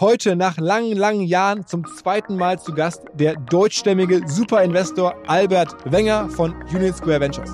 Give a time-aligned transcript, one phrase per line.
[0.00, 6.28] Heute nach langen, langen Jahren zum zweiten Mal zu Gast der deutschstämmige Superinvestor Albert Wenger
[6.30, 7.50] von Union Square Ventures.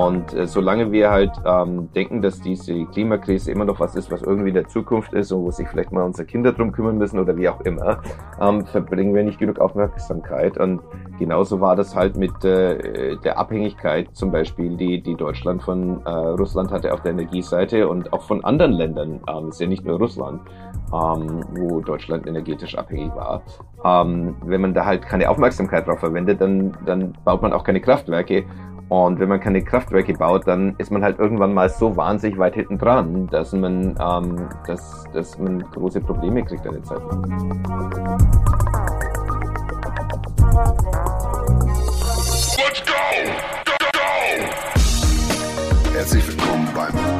[0.00, 4.22] Und äh, solange wir halt ähm, denken, dass diese Klimakrise immer noch was ist, was
[4.22, 7.18] irgendwie in der Zukunft ist und wo sich vielleicht mal unsere Kinder drum kümmern müssen
[7.18, 8.00] oder wie auch immer,
[8.40, 10.56] ähm, verbringen wir nicht genug Aufmerksamkeit.
[10.56, 10.80] Und
[11.18, 16.08] genauso war das halt mit äh, der Abhängigkeit zum Beispiel, die, die Deutschland von äh,
[16.08, 19.20] Russland hatte auf der Energieseite und auch von anderen Ländern.
[19.28, 20.40] Ähm, ist ja nicht nur Russland,
[20.94, 23.42] ähm, wo Deutschland energetisch abhängig war.
[23.84, 27.82] Ähm, wenn man da halt keine Aufmerksamkeit drauf verwendet, dann, dann baut man auch keine
[27.82, 28.46] Kraftwerke.
[28.90, 32.54] Und wenn man keine Kraftwerke baut, dann ist man halt irgendwann mal so wahnsinnig weit
[32.54, 37.00] hinten dran, dass man, ähm, dass, dass man große Probleme kriegt an der Zeit.
[42.58, 42.92] Let's go!
[43.64, 44.08] Go, go!
[45.94, 47.19] Herzlich willkommen beim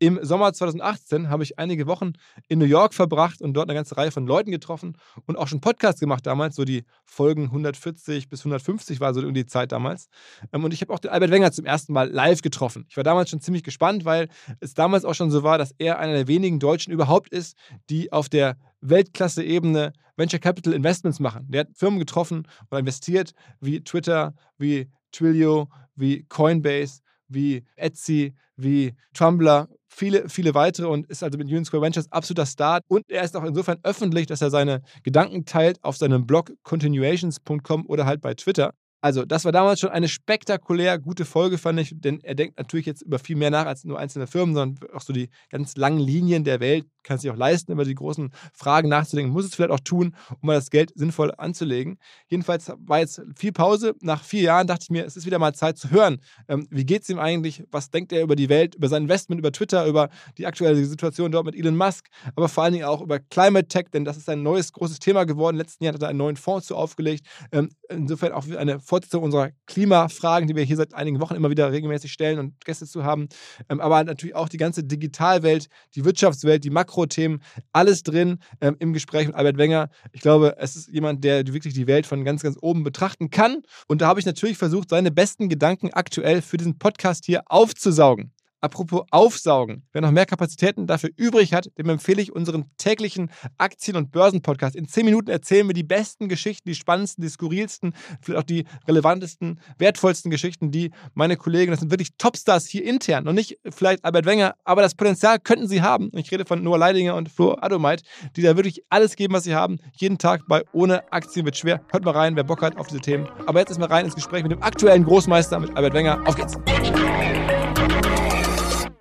[0.00, 2.14] Im Sommer 2018 habe ich einige Wochen
[2.48, 4.96] in New York verbracht und dort eine ganze Reihe von Leuten getroffen
[5.26, 6.56] und auch schon Podcasts gemacht damals.
[6.56, 10.08] So die Folgen 140 bis 150 war so um die Zeit damals.
[10.52, 12.86] Ähm, und ich habe auch den Albert Wenger zum ersten Mal live getroffen.
[12.88, 14.28] Ich war damals schon ziemlich gespannt, weil
[14.58, 17.56] es damals auch schon so war, dass er einer der wenigen Deutschen überhaupt ist,
[17.88, 21.46] die auf der Weltklasse-Ebene Venture Capital Investments machen.
[21.48, 28.94] Der hat Firmen getroffen oder investiert wie Twitter, wie Twilio, wie Coinbase, wie Etsy, wie
[29.12, 32.84] Tumblr, viele, viele weitere und ist also mit Union Square Ventures absoluter Start.
[32.88, 37.86] Und er ist auch insofern öffentlich, dass er seine Gedanken teilt auf seinem Blog continuations.com
[37.86, 38.72] oder halt bei Twitter.
[39.04, 42.86] Also, das war damals schon eine spektakulär gute Folge, fand ich, denn er denkt natürlich
[42.86, 45.98] jetzt über viel mehr nach als nur einzelne Firmen, sondern auch so die ganz langen
[45.98, 49.72] Linien der Welt, kann sich auch leisten, über die großen Fragen nachzudenken, muss es vielleicht
[49.72, 51.98] auch tun, um mal das Geld sinnvoll anzulegen.
[52.28, 53.94] Jedenfalls war jetzt viel Pause.
[54.00, 56.22] Nach vier Jahren dachte ich mir, es ist wieder mal Zeit zu hören.
[56.48, 57.62] Ähm, wie geht es ihm eigentlich?
[57.70, 61.30] Was denkt er über die Welt, über sein Investment, über Twitter, über die aktuelle Situation
[61.30, 64.30] dort mit Elon Musk, aber vor allen Dingen auch über Climate Tech, denn das ist
[64.30, 65.58] ein neues großes Thema geworden.
[65.58, 67.26] Letzten Jahr hat er einen neuen Fonds zu aufgelegt.
[67.52, 71.70] Ähm, insofern auch eine Fortsetzung unserer Klimafragen, die wir hier seit einigen Wochen immer wieder
[71.70, 73.28] regelmäßig stellen und Gäste zu haben.
[73.68, 78.92] Ähm, aber natürlich auch die ganze Digitalwelt, die Wirtschaftswelt, die Makrothemen, alles drin ähm, im
[78.92, 79.88] Gespräch mit Albert Wenger.
[80.12, 83.62] Ich glaube, es ist jemand, der wirklich die Welt von ganz, ganz oben betrachten kann.
[83.86, 88.32] Und da habe ich natürlich versucht, seine besten Gedanken aktuell für diesen Podcast hier aufzusaugen.
[88.64, 89.82] Apropos Aufsaugen.
[89.92, 94.74] Wer noch mehr Kapazitäten dafür übrig hat, dem empfehle ich unseren täglichen Aktien- und Börsen-Podcast.
[94.74, 97.92] In zehn Minuten erzählen wir die besten Geschichten, die spannendsten, die skurrilsten,
[98.22, 103.28] vielleicht auch die relevantesten, wertvollsten Geschichten, die meine Kollegen, das sind wirklich Topstars hier intern
[103.28, 106.10] und nicht vielleicht Albert Wenger, aber das Potenzial könnten sie haben.
[106.14, 108.02] Ich rede von Noah Leidinger und Flo Adomeit,
[108.34, 109.78] die da wirklich alles geben, was sie haben.
[109.92, 111.82] Jeden Tag bei Ohne Aktien wird schwer.
[111.90, 113.28] Hört mal rein, wer Bock hat auf diese Themen.
[113.44, 116.22] Aber jetzt ist mal rein ins Gespräch mit dem aktuellen Großmeister, mit Albert Wenger.
[116.26, 116.54] Auf geht's!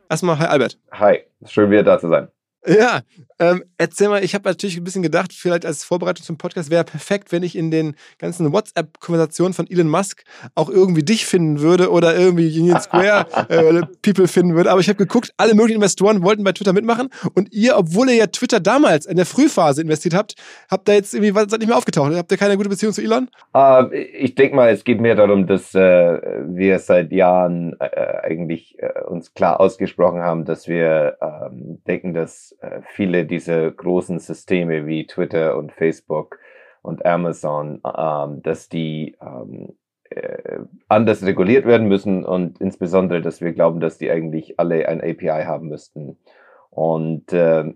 [0.10, 0.80] Erstmal, hi Albert.
[0.92, 2.28] Hi, schön wieder da zu sein.
[2.66, 3.02] Ja,
[3.40, 6.84] ähm, erzähl mal, ich habe natürlich ein bisschen gedacht, vielleicht als Vorbereitung zum Podcast wäre
[6.86, 10.24] perfekt, wenn ich in den ganzen WhatsApp-Konversationen von Elon Musk
[10.56, 14.72] auch irgendwie dich finden würde oder irgendwie Union Square äh, People finden würde.
[14.72, 18.16] Aber ich habe geguckt, alle möglichen Investoren wollten bei Twitter mitmachen und ihr, obwohl ihr
[18.16, 20.36] ja Twitter damals in der Frühphase investiert habt,
[20.70, 22.14] habt ihr jetzt irgendwie seid nicht mehr aufgetaucht.
[22.16, 23.30] Habt ihr keine gute Beziehung zu Elon?
[23.54, 27.86] Uh, ich denke mal, es geht mehr darum, dass äh, wir seit Jahren äh,
[28.24, 34.20] eigentlich äh, uns klar ausgesprochen haben, dass wir ähm, denken, dass äh, viele dieser großen
[34.20, 36.40] Systeme wie Twitter und Facebook
[36.82, 39.74] und Amazon, ähm, dass die ähm,
[40.10, 45.02] äh, anders reguliert werden müssen und insbesondere, dass wir glauben, dass die eigentlich alle ein
[45.02, 46.18] API haben müssten.
[46.70, 47.74] Und äh,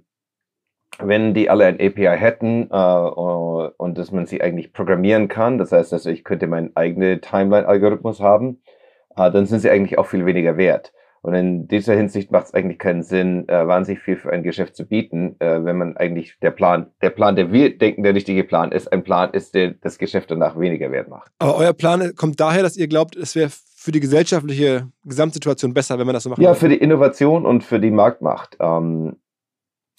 [1.00, 5.72] wenn die alle ein API hätten äh, und dass man sie eigentlich programmieren kann, das
[5.72, 8.62] heißt, also ich könnte meinen eigenen Timeline-Algorithmus haben,
[9.16, 10.94] äh, dann sind sie eigentlich auch viel weniger wert.
[11.28, 14.78] Und in dieser Hinsicht macht es eigentlich keinen Sinn, äh, wahnsinnig viel für ein Geschäft
[14.78, 18.46] zu bieten, äh, wenn man eigentlich der Plan, der Plan, der wir denken, der richtige
[18.46, 21.30] Plan ist, ein Plan ist, der das Geschäft danach weniger wert macht.
[21.40, 26.00] Aber euer Plan kommt daher, dass ihr glaubt, es wäre für die gesellschaftliche Gesamtsituation besser,
[26.00, 26.40] wenn man das so macht?
[26.40, 28.56] Ja, für die Innovation und für die Marktmacht.
[28.62, 29.18] Ähm,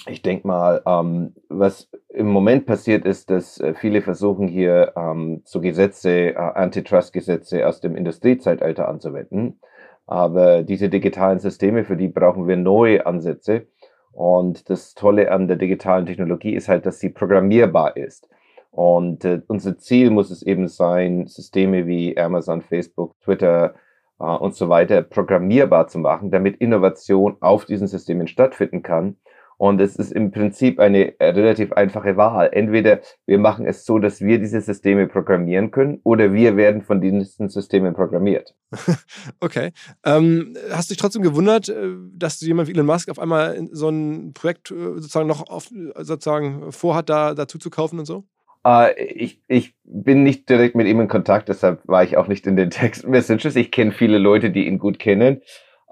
[0.06, 5.42] ich denke mal, ähm, was im Moment passiert ist, dass äh, viele versuchen hier ähm,
[5.44, 9.60] so Gesetze, äh, Antitrust-Gesetze aus dem Industriezeitalter anzuwenden.
[10.08, 13.66] Aber diese digitalen Systeme, für die brauchen wir neue Ansätze.
[14.12, 18.26] Und das Tolle an der digitalen Technologie ist halt, dass sie programmierbar ist.
[18.70, 23.74] Und äh, unser Ziel muss es eben sein, Systeme wie Amazon, Facebook, Twitter
[24.18, 29.16] äh, und so weiter programmierbar zu machen, damit Innovation auf diesen Systemen stattfinden kann
[29.58, 32.48] und es ist im Prinzip eine äh, relativ einfache Wahl.
[32.52, 37.00] Entweder wir machen es so, dass wir diese Systeme programmieren können, oder wir werden von
[37.00, 38.54] diesen Systemen programmiert.
[39.40, 39.72] Okay.
[40.04, 43.88] Ähm, hast du dich trotzdem gewundert, äh, dass jemand wie Elon Musk auf einmal so
[43.88, 48.24] ein Projekt äh, sozusagen noch auf, sozusagen vorhat, da dazu zu kaufen und so?
[48.66, 52.46] Uh, ich, ich bin nicht direkt mit ihm in Kontakt, deshalb war ich auch nicht
[52.46, 53.56] in den Text-Messages.
[53.56, 55.42] Ich kenne viele Leute, die ihn gut kennen.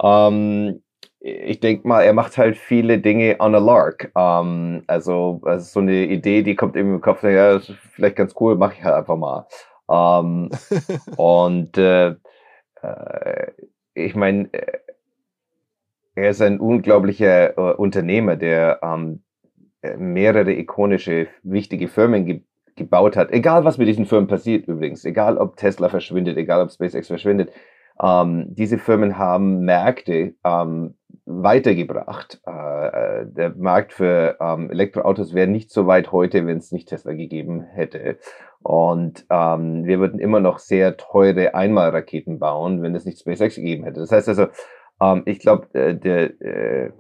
[0.03, 0.83] Ähm,
[1.27, 4.13] ich denke mal, er macht halt viele Dinge on a lark.
[4.17, 8.57] Ähm, also, also so eine Idee, die kommt ihm im Kopf, ja, vielleicht ganz cool,
[8.57, 9.47] mache ich halt einfach mal.
[9.91, 10.51] Ähm,
[11.17, 12.15] und äh,
[12.83, 13.53] äh,
[13.95, 14.79] ich meine, äh,
[16.15, 19.23] er ist ein unglaublicher äh, Unternehmer, der ähm,
[19.99, 22.43] mehrere ikonische, wichtige Firmen ge
[22.77, 23.33] gebaut hat.
[23.33, 25.03] Egal, was mit diesen Firmen passiert übrigens.
[25.07, 27.51] Egal, ob Tesla verschwindet, egal, ob SpaceX verschwindet.
[28.03, 30.95] Ähm, diese Firmen haben Märkte ähm,
[31.27, 32.41] weitergebracht.
[32.47, 36.89] Äh, äh, der Markt für ähm, Elektroautos wäre nicht so weit heute, wenn es nicht
[36.89, 38.19] Tesla gegeben hätte.
[38.63, 43.85] Und ähm, wir würden immer noch sehr teure Einmalraketen bauen, wenn es nicht SpaceX gegeben
[43.85, 44.01] hätte.
[44.01, 44.47] Das heißt also,
[45.01, 46.91] ähm, ich glaube, äh, der äh,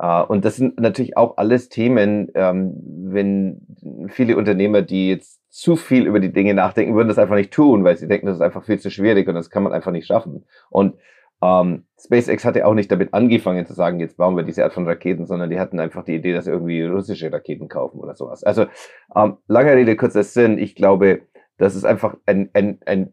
[0.00, 2.72] Uh, und das sind natürlich auch alles Themen, ähm,
[3.10, 3.66] wenn
[4.06, 7.82] viele Unternehmer, die jetzt zu viel über die Dinge nachdenken, würden das einfach nicht tun,
[7.82, 10.06] weil sie denken, das ist einfach viel zu schwierig und das kann man einfach nicht
[10.06, 10.44] schaffen.
[10.70, 10.94] Und
[11.40, 14.86] ähm, SpaceX hatte auch nicht damit angefangen zu sagen, jetzt bauen wir diese Art von
[14.86, 18.42] Raketen, sondern die hatten einfach die Idee, dass sie irgendwie russische Raketen kaufen oder sowas.
[18.44, 18.66] Also
[19.14, 21.22] ähm, lange Rede, kurzer Sinn, ich glaube,
[21.58, 23.12] das ist einfach ein, ein, ein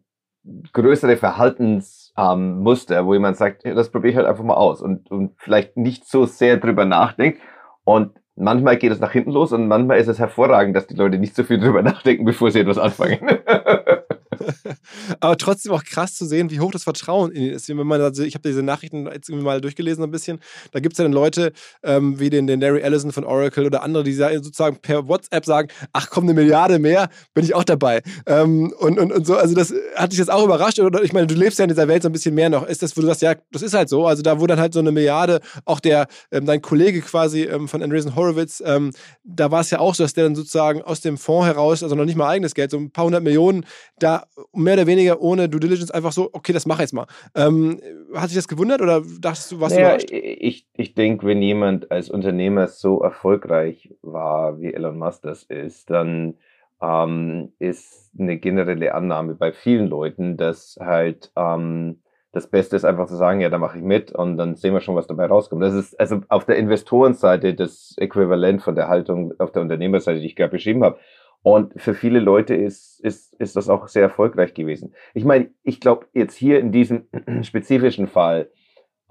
[0.74, 5.34] größere Verhaltensmuster, ähm, wo jemand sagt, das probiere ich halt einfach mal aus und, und
[5.38, 7.40] vielleicht nicht so sehr drüber nachdenkt.
[7.84, 11.18] Und manchmal geht es nach hinten los und manchmal ist es hervorragend, dass die Leute
[11.18, 13.20] nicht so viel drüber nachdenken, bevor sie etwas anfangen.
[15.20, 17.70] Aber trotzdem auch krass zu sehen, wie hoch das Vertrauen in ihn ist.
[17.70, 20.40] Wenn man, also ich habe diese Nachrichten jetzt irgendwie mal durchgelesen ein bisschen.
[20.72, 21.54] Da gibt es ja dann Leute
[21.84, 25.70] ähm, wie den, den Larry Ellison von Oracle oder andere, die sozusagen per WhatsApp sagen,
[25.94, 28.02] ach komm, eine Milliarde mehr, bin ich auch dabei.
[28.26, 30.80] Ähm, und, und, und so, also das hat dich jetzt auch überrascht.
[30.80, 32.66] Oder ich meine, du lebst ja in dieser Welt so ein bisschen mehr noch.
[32.68, 34.06] Ist das, wo du sagst, ja, das ist halt so.
[34.06, 37.68] Also da, wo dann halt so eine Milliarde, auch der, ähm, dein Kollege quasi ähm,
[37.68, 38.92] von Andreessen Horowitz, ähm,
[39.24, 41.96] da war es ja auch so, dass der dann sozusagen aus dem Fonds heraus, also
[41.96, 43.66] noch nicht mal eigenes Geld, so ein paar hundert Millionen,
[44.00, 47.08] da mehr oder weniger ohne Due Diligence einfach so, okay, das mach jetzt mal.
[47.36, 47.80] Ähm,
[48.14, 51.92] hat sich das gewundert oder dachtest du, was naja, du Ich, ich denke, wenn jemand
[51.92, 56.36] als Unternehmer so erfolgreich war, wie Elon Musk das ist, dann
[56.82, 62.02] ähm, ist eine generelle Annahme bei vielen Leuten, dass halt ähm,
[62.36, 64.82] das Beste ist einfach zu sagen, ja, da mache ich mit und dann sehen wir
[64.82, 65.64] schon, was dabei rauskommt.
[65.64, 70.26] Das ist also auf der Investorenseite das Äquivalent von der Haltung auf der Unternehmerseite, die
[70.26, 71.00] ich gerade beschrieben habe.
[71.46, 74.96] Und für viele Leute ist, ist, ist das auch sehr erfolgreich gewesen.
[75.14, 77.08] Ich meine, ich glaube, jetzt hier in diesem
[77.44, 78.50] spezifischen Fall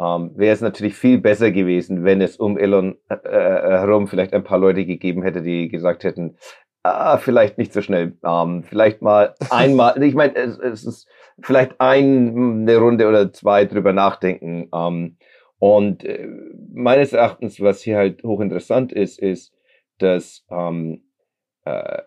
[0.00, 4.34] ähm, wäre es natürlich viel besser gewesen, wenn es um Elon äh, äh, herum vielleicht
[4.34, 6.36] ein paar Leute gegeben hätte, die gesagt hätten,
[6.82, 11.08] ah, vielleicht nicht so schnell, ähm, vielleicht mal einmal, ich meine, es, es ist
[11.40, 14.68] vielleicht ein, eine Runde oder zwei drüber nachdenken.
[14.74, 15.18] Ähm,
[15.60, 16.26] Und äh,
[16.72, 19.54] meines Erachtens, was hier halt hochinteressant ist, ist,
[19.98, 21.04] dass ähm,
[21.64, 22.02] äh,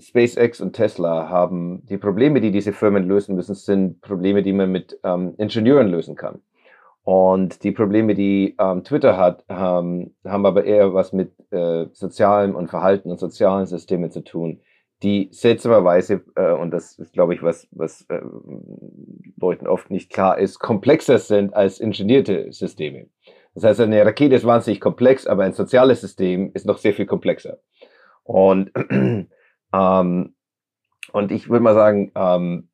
[0.00, 4.70] SpaceX und Tesla haben die Probleme, die diese Firmen lösen müssen, sind Probleme, die man
[4.70, 6.40] mit ähm, Ingenieuren lösen kann.
[7.02, 12.54] Und die Probleme, die ähm, Twitter hat, ähm, haben aber eher was mit äh, sozialem
[12.54, 14.60] und Verhalten und sozialen Systemen zu tun,
[15.02, 18.20] die seltsamerweise, äh, und das ist, glaube ich, was, was äh,
[19.40, 23.06] Leuten oft nicht klar ist, komplexer sind als ingenierte Systeme.
[23.54, 27.06] Das heißt, eine Rakete ist wahnsinnig komplex, aber ein soziales System ist noch sehr viel
[27.06, 27.58] komplexer.
[28.22, 28.70] Und,
[29.72, 30.34] ähm,
[31.12, 32.68] und ich würde mal sagen, ähm,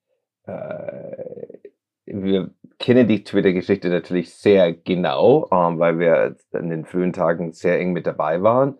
[0.46, 1.60] äh,
[2.06, 7.78] wir kennen die Twitter-Geschichte natürlich sehr genau, ähm, weil wir in den frühen Tagen sehr
[7.78, 8.76] eng mit dabei waren.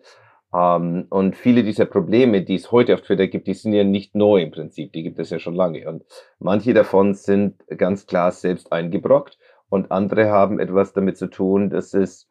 [0.53, 4.15] Ähm, und viele dieser Probleme, die es heute auf Twitter gibt, die sind ja nicht
[4.15, 5.87] neu im Prinzip, die gibt es ja schon lange.
[5.89, 6.03] Und
[6.39, 9.37] manche davon sind ganz klar selbst eingebrockt
[9.69, 12.29] und andere haben etwas damit zu tun, dass es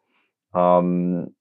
[0.53, 1.35] ähm,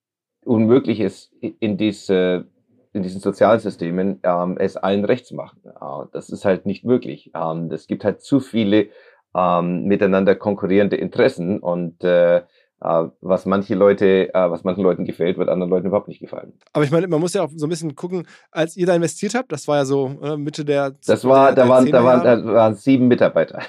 [0.44, 2.48] unmöglich ist, in diese
[2.94, 5.60] in diesen sozialen Systemen ähm, es allen rechts machen.
[5.64, 7.30] Äh, das ist halt nicht möglich.
[7.34, 8.88] Ähm, es gibt halt zu viele
[9.34, 12.42] ähm, miteinander konkurrierende Interessen und äh,
[12.84, 16.52] äh, was manche Leute, äh, was manchen Leuten gefällt, wird anderen Leuten überhaupt nicht gefallen.
[16.72, 19.34] Aber ich meine, man muss ja auch so ein bisschen gucken, als ihr da investiert
[19.34, 22.22] habt, das war ja so äh, Mitte der Das war, der, da, waren, da, waren,
[22.22, 23.60] da waren sieben Mitarbeiter.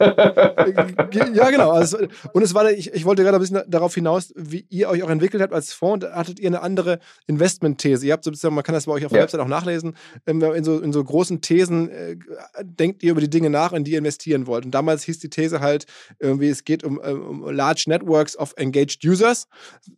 [0.00, 1.70] Ja, genau.
[1.70, 1.98] Also,
[2.32, 5.10] und es war, ich, ich wollte gerade ein bisschen darauf hinaus, wie ihr euch auch
[5.10, 6.06] entwickelt habt als Fonds.
[6.06, 8.06] Hattet ihr eine andere Investmentthese?
[8.06, 9.24] Ihr habt sozusagen, man kann das bei euch auf der ja.
[9.24, 9.96] Website auch nachlesen.
[10.26, 12.16] Ähm, in so, in so großen Thesen äh,
[12.62, 14.64] denkt ihr über die Dinge nach, in die ihr investieren wollt.
[14.64, 15.86] Und damals hieß die These halt
[16.18, 19.48] irgendwie, es geht um, äh, um Large Networks of Engaged Users.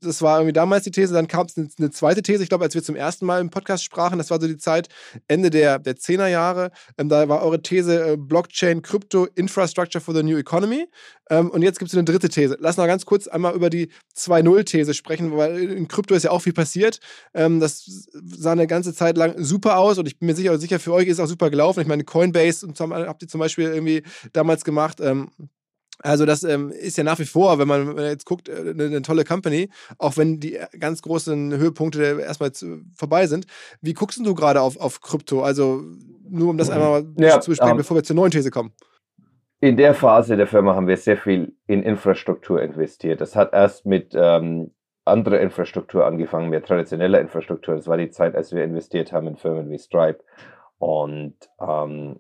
[0.01, 1.15] Das war irgendwie damals die These.
[1.15, 3.51] Dann kam es eine, eine, zweite These, ich glaube, als wir zum ersten Mal im
[3.51, 4.89] Podcast sprachen, das war so die Zeit
[5.29, 6.71] Ende der, der 10er Jahre.
[6.99, 10.89] Ähm, da war eure These äh, Blockchain, Krypto, Infrastructure Infrastructure for the New Economy.
[11.31, 12.57] Ähm, und jetzt gibt es eine dritte These.
[12.61, 16.41] Lass mal ganz kurz einmal über die 2.0-These sprechen, weil in Krypto ist ja auch
[16.41, 17.01] viel passiert.
[17.35, 20.79] Ähm, das sah eine ganze Zeit lang super aus und ich bin mir sicher, sicher
[20.79, 21.81] für euch ist auch super gelaufen.
[21.81, 24.03] Ich meine, Coinbase habt ihr zum Beispiel irgendwie
[24.33, 25.01] damals gemacht.
[25.01, 25.31] Ähm,
[26.05, 29.03] also das ähm, ist ja nach wie vor, wenn man, jetzt guckt, eine, äh, eine,
[29.03, 32.51] tolle Company, auch wenn die ganz großen Höhepunkte erstmal
[32.95, 33.47] vorbei sind.
[33.81, 35.43] Wie guckst du gerade auf, auf Krypto?
[35.43, 35.85] Also
[36.29, 38.73] nur um das einmal ja, zu besprechen, um, bevor wir zur neuen These kommen
[39.63, 43.21] in der Phase der Firma haben wir sehr viel in Infrastruktur investiert.
[43.21, 44.73] Das hat erst mit ähm,
[45.05, 47.77] anderer Infrastruktur angefangen, mehr traditioneller Infrastruktur.
[47.77, 50.19] Das war die Zeit, als wir investiert haben in Firmen wie Stripe
[50.79, 52.19] und ähm,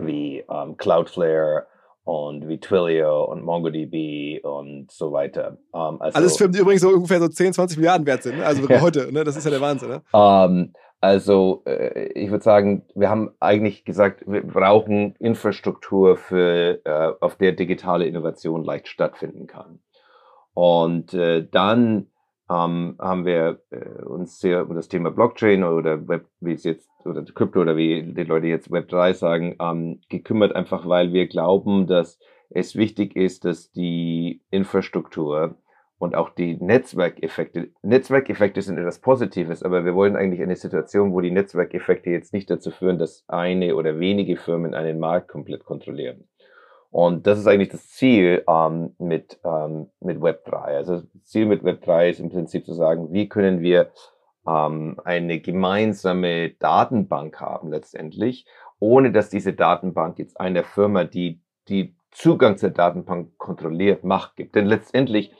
[0.00, 1.66] wie ähm, Cloudflare
[2.04, 5.58] und wie Twilio und MongoDB und so weiter.
[5.74, 8.38] Ähm, also, Alles Firmen, die übrigens so ungefähr so 10, 20 Milliarden wert sind.
[8.38, 8.46] Ne?
[8.46, 9.24] Also heute, ne?
[9.24, 9.88] das ist ja der Wahnsinn.
[9.88, 10.02] Ne?
[10.14, 10.72] Ähm,
[11.04, 17.36] also äh, ich würde sagen, wir haben eigentlich gesagt, wir brauchen Infrastruktur, für, äh, auf
[17.36, 19.80] der digitale Innovation leicht stattfinden kann.
[20.54, 22.06] Und äh, dann
[22.48, 26.88] ähm, haben wir äh, uns sehr um das Thema Blockchain oder Web, wie es jetzt,
[27.04, 31.26] oder Krypto oder wie die Leute jetzt Web 3 sagen, ähm, gekümmert, einfach weil wir
[31.26, 32.18] glauben, dass
[32.48, 35.56] es wichtig ist, dass die Infrastruktur
[36.04, 37.70] und auch die Netzwerkeffekte.
[37.82, 42.50] Netzwerkeffekte sind etwas Positives, aber wir wollen eigentlich eine Situation, wo die Netzwerkeffekte jetzt nicht
[42.50, 46.28] dazu führen, dass eine oder wenige Firmen einen Markt komplett kontrollieren.
[46.90, 50.54] Und das ist eigentlich das Ziel ähm, mit, ähm, mit Web3.
[50.76, 53.90] Also das Ziel mit Web3 ist im Prinzip zu sagen, wie können wir
[54.46, 58.46] ähm, eine gemeinsame Datenbank haben letztendlich,
[58.78, 64.54] ohne dass diese Datenbank jetzt einer Firma, die die Zugang zur Datenbank kontrolliert, Macht gibt.
[64.54, 65.32] Denn letztendlich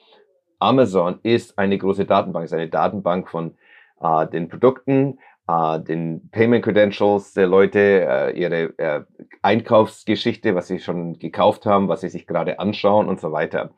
[0.59, 3.55] Amazon ist eine große Datenbank, ist eine Datenbank von
[4.01, 5.19] äh, den Produkten,
[5.49, 9.03] äh, den Payment Credentials der Leute, äh, ihre äh,
[9.43, 13.71] Einkaufsgeschichte, was sie schon gekauft haben, was sie sich gerade anschauen und so weiter.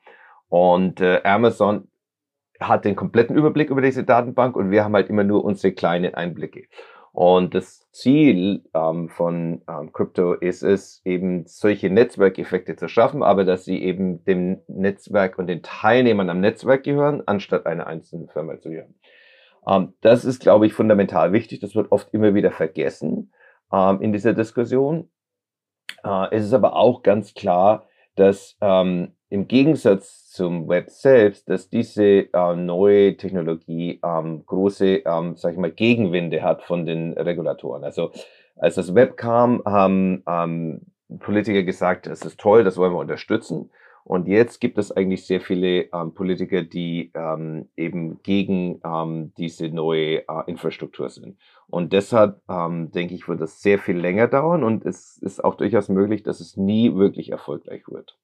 [0.49, 1.89] Und äh, Amazon
[2.61, 6.15] hat den kompletten Überblick über diese Datenbank und wir haben halt immer nur unsere kleinen
[6.15, 6.69] Einblicke.
[7.17, 13.47] Und das Ziel ähm, von ähm, Crypto ist es, eben solche Netzwerkeffekte zu schaffen, aber
[13.47, 18.61] dass sie eben dem Netzwerk und den Teilnehmern am Netzwerk gehören, anstatt einer einzelnen Firma
[18.61, 18.97] zu gehören.
[19.67, 21.61] Ähm, das ist, glaube ich, fundamental wichtig.
[21.61, 23.33] Das wird oft immer wieder vergessen
[23.73, 25.09] ähm, in dieser Diskussion.
[26.05, 31.69] Äh, es ist aber auch ganz klar, dass ähm, im Gegensatz zum Web selbst, dass
[31.69, 37.85] diese äh, neue Technologie ähm, große, ähm, sag ich mal, Gegenwinde hat von den Regulatoren.
[37.85, 38.13] Also
[38.57, 40.83] als das Web kam, haben ähm,
[41.19, 43.71] Politiker gesagt, es ist toll, das wollen wir unterstützen.
[44.05, 49.69] Und jetzt gibt es eigentlich sehr viele ähm, Politiker, die ähm, eben gegen ähm, diese
[49.69, 51.37] neue äh, Infrastruktur sind.
[51.67, 55.57] Und deshalb ähm, denke ich, wird das sehr viel länger dauern und es ist auch
[55.57, 58.17] durchaus möglich, dass es nie wirklich erfolgreich wird.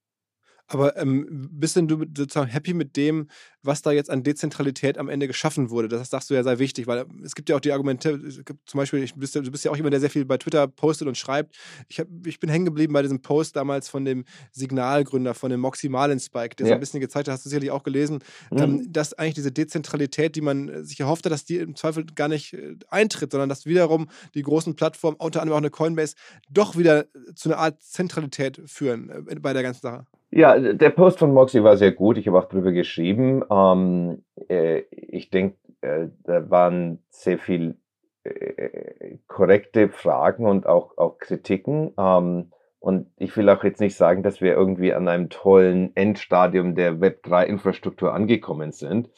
[0.68, 3.28] Aber ähm, bist denn du sozusagen happy mit dem,
[3.62, 5.88] was da jetzt an Dezentralität am Ende geschaffen wurde?
[5.88, 8.18] Das sagst du ja sehr wichtig, weil es gibt ja auch die Argumente,
[8.64, 11.18] zum Beispiel, bist, du bist ja auch jemand, der sehr viel bei Twitter postet und
[11.18, 11.56] schreibt.
[11.88, 15.60] Ich, hab, ich bin hängen geblieben bei diesem Post damals von dem Signalgründer, von dem
[15.60, 16.70] Moxie Marlin-Spike, der ja.
[16.70, 18.58] so ein bisschen gezeigt hat, hast du sicherlich auch gelesen, mhm.
[18.58, 22.28] ähm, dass eigentlich diese Dezentralität, die man sich erhofft hat, dass die im Zweifel gar
[22.28, 26.14] nicht äh, eintritt, sondern dass wiederum die großen Plattformen, unter anderem auch eine Coinbase,
[26.50, 30.06] doch wieder zu einer Art Zentralität führen äh, bei der ganzen Sache.
[30.34, 32.16] Ja, der Post von Moxie war sehr gut.
[32.16, 33.44] Ich habe auch drüber geschrieben.
[33.50, 37.76] Ähm, äh, ich denke, äh, da waren sehr viel
[38.24, 41.92] äh, korrekte Fragen und auch, auch Kritiken.
[41.98, 46.74] Ähm, und ich will auch jetzt nicht sagen, dass wir irgendwie an einem tollen Endstadium
[46.74, 49.10] der Web3-Infrastruktur angekommen sind.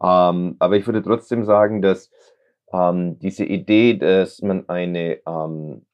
[0.00, 2.12] Ähm, aber ich würde trotzdem sagen, dass
[2.72, 5.89] ähm, diese Idee, dass man eine ähm, äh,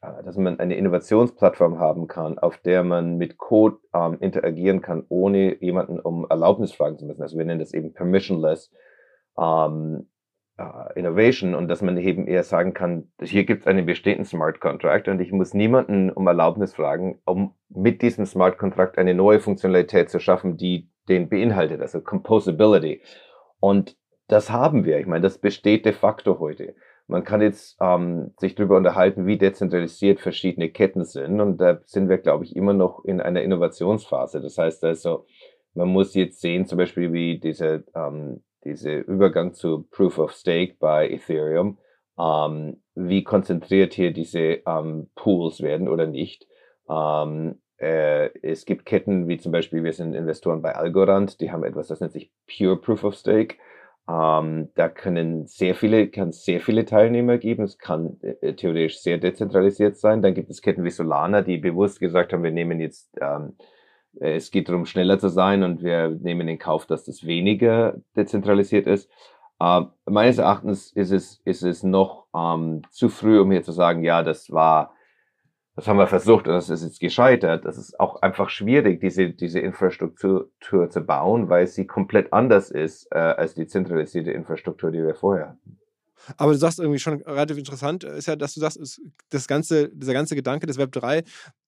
[0.00, 5.60] dass man eine Innovationsplattform haben kann, auf der man mit Code ähm, interagieren kann, ohne
[5.62, 7.22] jemanden um Erlaubnis fragen zu müssen.
[7.22, 8.70] Also wir nennen das eben permissionless
[9.36, 10.08] ähm,
[10.60, 14.60] uh, Innovation und dass man eben eher sagen kann, hier gibt es einen bestehenden Smart
[14.60, 19.40] Contract und ich muss niemanden um Erlaubnis fragen, um mit diesem Smart Contract eine neue
[19.40, 23.02] Funktionalität zu schaffen, die den beinhaltet, also Composability.
[23.58, 23.96] Und
[24.28, 25.00] das haben wir.
[25.00, 26.76] Ich meine, das besteht de facto heute.
[27.08, 31.40] Man kann jetzt ähm, sich darüber unterhalten, wie dezentralisiert verschiedene Ketten sind.
[31.40, 34.42] Und da sind wir, glaube ich, immer noch in einer Innovationsphase.
[34.42, 35.24] Das heißt also,
[35.72, 40.76] man muss jetzt sehen, zum Beispiel, wie diese, ähm, diese Übergang zu Proof of Stake
[40.78, 41.78] bei Ethereum,
[42.18, 46.46] ähm, wie konzentriert hier diese ähm, Pools werden oder nicht.
[46.90, 51.64] Ähm, äh, es gibt Ketten, wie zum Beispiel, wir sind Investoren bei Algorand, die haben
[51.64, 53.56] etwas, das nennt sich Pure Proof of Stake.
[54.08, 57.64] Ähm, da können sehr viele, kann sehr viele Teilnehmer geben.
[57.64, 60.22] Es kann äh, theoretisch sehr dezentralisiert sein.
[60.22, 63.56] Dann gibt es Ketten wie Solana, die bewusst gesagt haben, wir nehmen jetzt, ähm,
[64.18, 67.96] äh, es geht darum, schneller zu sein und wir nehmen in Kauf, dass das weniger
[68.16, 69.10] dezentralisiert ist.
[69.60, 74.04] Ähm, meines Erachtens ist es, ist es noch ähm, zu früh, um hier zu sagen,
[74.04, 74.94] ja, das war
[75.78, 77.64] das haben wir versucht und das ist jetzt gescheitert.
[77.64, 83.06] Das ist auch einfach schwierig, diese, diese Infrastruktur zu bauen, weil sie komplett anders ist
[83.12, 85.78] äh, als die zentralisierte Infrastruktur, die wir vorher hatten.
[86.36, 90.14] Aber du sagst irgendwie schon relativ interessant, ist ja, dass du sagst, das ganze, dieser
[90.14, 91.22] ganze Gedanke des Web 3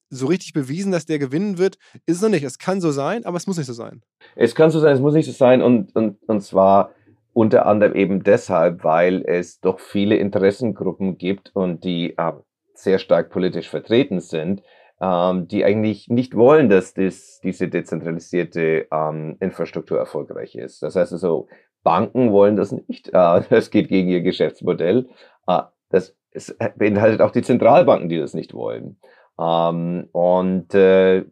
[0.08, 2.42] so richtig bewiesen, dass der gewinnen wird, ist es noch nicht.
[2.42, 4.02] Es kann so sein, aber es muss nicht so sein.
[4.34, 6.90] Es kann so sein, es muss nicht so sein und, und, und zwar
[7.32, 12.32] unter anderem eben deshalb, weil es doch viele Interessengruppen gibt und die äh,
[12.82, 14.62] sehr stark politisch vertreten sind,
[15.00, 20.82] ähm, die eigentlich nicht wollen, dass das, diese dezentralisierte ähm, Infrastruktur erfolgreich ist.
[20.82, 21.48] Das heißt also,
[21.82, 23.08] Banken wollen das nicht.
[23.08, 25.08] Äh, das geht gegen ihr Geschäftsmodell.
[25.46, 28.98] Äh, das es beinhaltet auch die Zentralbanken, die das nicht wollen.
[29.38, 31.24] Ähm, und äh,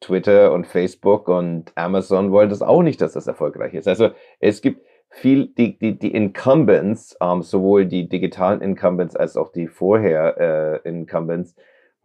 [0.00, 3.88] Twitter und Facebook und Amazon wollen das auch nicht, dass das erfolgreich ist.
[3.88, 9.52] Also es gibt viel die, die, die Incumbents, ähm, sowohl die digitalen Incumbents als auch
[9.52, 11.54] die vorher äh, Incumbents,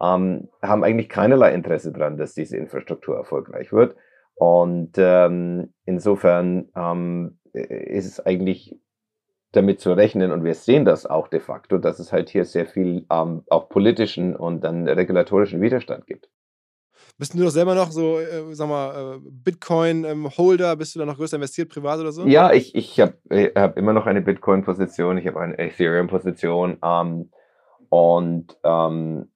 [0.01, 3.95] ähm, haben eigentlich keinerlei Interesse daran, dass diese Infrastruktur erfolgreich wird.
[4.35, 8.75] Und ähm, insofern ähm, ist es eigentlich
[9.51, 12.65] damit zu rechnen, und wir sehen das auch de facto, dass es halt hier sehr
[12.65, 16.29] viel ähm, auch politischen und dann regulatorischen Widerstand gibt.
[17.17, 20.71] Bist du doch selber noch so, äh, sag mal, äh, Bitcoin-Holder?
[20.71, 22.25] Ähm, Bist du da noch größer investiert, privat oder so?
[22.25, 27.29] Ja, ich, ich habe äh, hab immer noch eine Bitcoin-Position, ich habe eine Ethereum-Position ähm,
[27.89, 29.29] und ähm,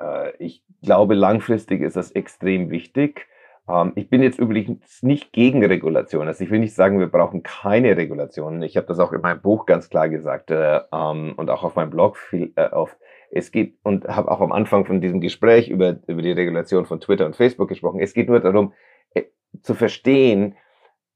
[0.00, 3.28] äh, ich glaube, langfristig ist das extrem wichtig.
[3.68, 6.26] Ähm, ich bin jetzt übrigens nicht gegen Regulation.
[6.26, 8.62] Also ich will nicht sagen, wir brauchen keine Regulation.
[8.62, 11.76] Ich habe das auch in meinem Buch ganz klar gesagt äh, ähm, und auch auf
[11.76, 12.96] meinem Blog viel, äh, auf
[13.32, 17.00] es geht, und habe auch am Anfang von diesem Gespräch über, über die Regulation von
[17.00, 18.00] Twitter und Facebook gesprochen.
[18.00, 18.74] Es geht nur darum,
[19.14, 19.24] äh,
[19.62, 20.56] zu verstehen,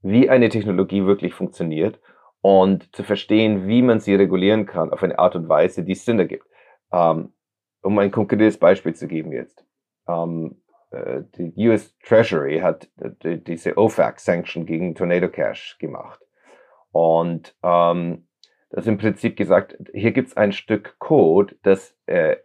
[0.02, 2.00] wie eine Technologie wirklich funktioniert
[2.40, 6.18] und zu verstehen, wie man sie regulieren kann auf eine Art und Weise, die Sinn
[6.18, 6.46] ergibt.
[6.92, 7.32] Ähm,
[7.82, 9.64] um ein konkretes Beispiel zu geben jetzt.
[10.08, 16.20] Ähm, äh, die US Treasury hat äh, diese OFAC-Sanction gegen Tornado Cash gemacht.
[16.92, 18.25] Und ähm,
[18.76, 22.36] das im Prinzip gesagt, hier gibt es ein Stück Code, das äh,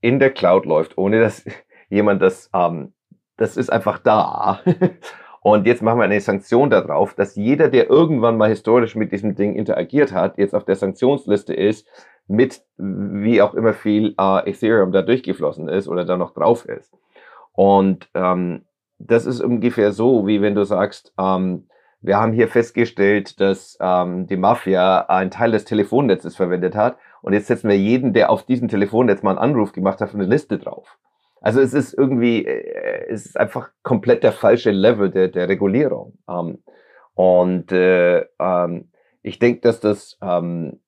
[0.00, 1.44] in der Cloud läuft, ohne dass
[1.90, 2.94] jemand das, ähm,
[3.36, 4.62] das ist einfach da.
[5.42, 9.34] Und jetzt machen wir eine Sanktion darauf, dass jeder, der irgendwann mal historisch mit diesem
[9.34, 11.86] Ding interagiert hat, jetzt auf der Sanktionsliste ist,
[12.28, 16.96] mit wie auch immer viel äh, Ethereum da durchgeflossen ist oder da noch drauf ist.
[17.52, 18.64] Und ähm,
[18.98, 21.68] das ist ungefähr so, wie wenn du sagst, ähm,
[22.04, 26.98] wir haben hier festgestellt, dass ähm, die Mafia einen Teil des Telefonnetzes verwendet hat.
[27.22, 30.14] Und jetzt setzen wir jeden, der auf diesem Telefonnetz mal einen Anruf gemacht hat, auf
[30.14, 30.98] eine Liste drauf.
[31.40, 36.18] Also es ist irgendwie, äh, es ist einfach komplett der falsche Level der, der Regulierung.
[36.28, 36.58] Ähm,
[37.14, 38.90] und äh, ähm,
[39.22, 40.80] ich denke, dass das ähm,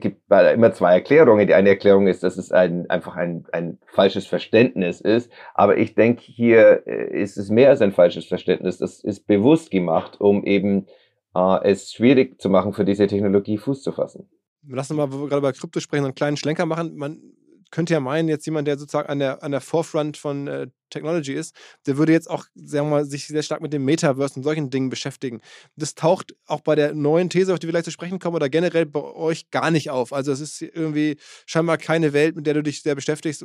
[0.00, 1.46] gibt immer zwei Erklärungen.
[1.46, 5.30] Die eine Erklärung ist, dass es ein, einfach ein, ein falsches Verständnis ist.
[5.54, 8.78] Aber ich denke, hier äh, ist es mehr als ein falsches Verständnis.
[8.78, 10.86] Das ist bewusst gemacht, um eben
[11.34, 14.28] äh, es schwierig zu machen, für diese Technologie Fuß zu fassen.
[14.68, 16.96] Lass uns mal, wo wir gerade über Krypto sprechen, einen kleinen Schlenker machen.
[16.96, 17.20] Man
[17.70, 21.32] könnte ja meinen, jetzt jemand, der sozusagen an der, an der Forefront von äh, Technology
[21.32, 21.54] ist,
[21.86, 24.70] der würde jetzt auch, sagen wir mal, sich sehr stark mit dem Metaverse und solchen
[24.70, 25.40] Dingen beschäftigen.
[25.76, 28.48] Das taucht auch bei der neuen These, auf die wir gleich zu sprechen kommen, oder
[28.48, 30.12] generell bei euch gar nicht auf.
[30.12, 33.44] Also es ist irgendwie scheinbar keine Welt, mit der du dich sehr beschäftigst,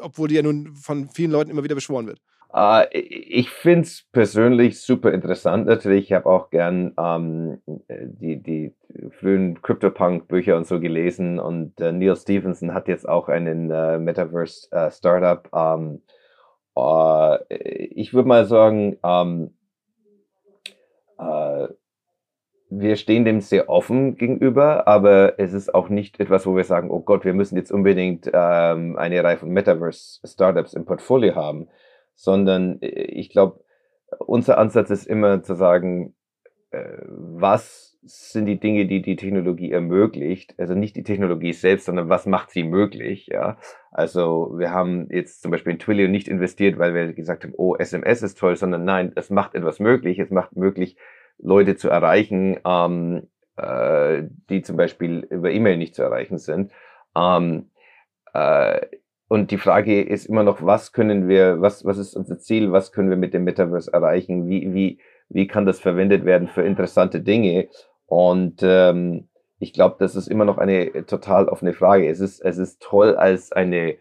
[0.00, 2.20] obwohl die ja nun von vielen Leuten immer wieder beschworen wird.
[2.52, 5.66] Uh, ich finde es persönlich super interessant.
[5.66, 8.74] Natürlich, ich habe auch gern ähm, die, die
[9.18, 15.48] frühen CryptoPunk-Bücher und so gelesen und äh, Neil Stevenson hat jetzt auch einen äh, Metaverse-Startup.
[15.52, 16.02] Äh, ähm,
[16.76, 19.50] äh, ich würde mal sagen, ähm,
[21.18, 21.68] äh,
[22.68, 26.90] wir stehen dem sehr offen gegenüber, aber es ist auch nicht etwas, wo wir sagen,
[26.90, 31.68] oh Gott, wir müssen jetzt unbedingt ähm, eine Reihe von Metaverse-Startups im Portfolio haben,
[32.16, 33.60] sondern äh, ich glaube,
[34.18, 36.14] unser Ansatz ist immer zu sagen,
[36.70, 40.54] äh, was sind die Dinge, die die Technologie ermöglicht.
[40.58, 43.26] Also nicht die Technologie selbst, sondern was macht sie möglich.
[43.26, 43.58] Ja,
[43.90, 47.74] also wir haben jetzt zum Beispiel in Twilio nicht investiert, weil wir gesagt haben, oh
[47.76, 50.18] SMS ist toll, sondern nein, es macht etwas möglich.
[50.18, 50.96] Es macht möglich,
[51.38, 56.72] Leute zu erreichen, ähm, äh, die zum Beispiel über E-Mail nicht zu erreichen sind.
[57.16, 57.70] Ähm,
[58.34, 58.86] äh,
[59.28, 62.92] und die Frage ist immer noch, was können wir, was, was ist unser Ziel, was
[62.92, 67.20] können wir mit dem Metaverse erreichen, wie, wie, wie kann das verwendet werden für interessante
[67.20, 67.68] Dinge?
[68.06, 72.08] Und ähm, ich glaube, das ist immer noch eine total offene Frage.
[72.08, 73.96] Es ist, es ist toll als eine,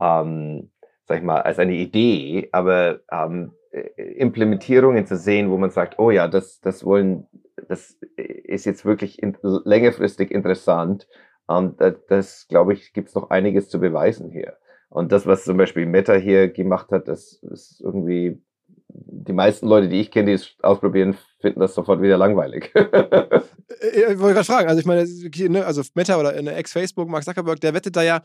[0.00, 0.70] ähm,
[1.04, 3.52] sag ich mal, als eine Idee, aber ähm,
[3.96, 7.26] Implementierungen zu sehen, wo man sagt, oh ja, das, das wollen,
[7.68, 11.06] das ist jetzt wirklich in, längerfristig interessant.
[11.46, 14.56] Und das, das glaube ich, gibt es noch einiges zu beweisen hier.
[14.90, 18.42] Und das, was zum Beispiel Meta hier gemacht hat, das ist irgendwie
[18.88, 22.72] die meisten Leute, die ich kenne, die es ausprobieren, finden das sofort wieder langweilig.
[22.74, 25.06] ich wollte gerade fragen, also ich meine,
[25.48, 28.20] ne, also Meta oder eine Ex-Facebook, Mark Zuckerberg, der wettet da ja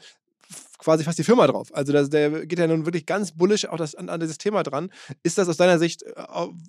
[0.78, 1.70] quasi fast die Firma drauf.
[1.74, 4.64] Also das, der geht ja nun wirklich ganz bullisch auch das, an, an, dieses Thema
[4.64, 4.90] dran.
[5.24, 6.14] Ist das aus deiner Sicht äh,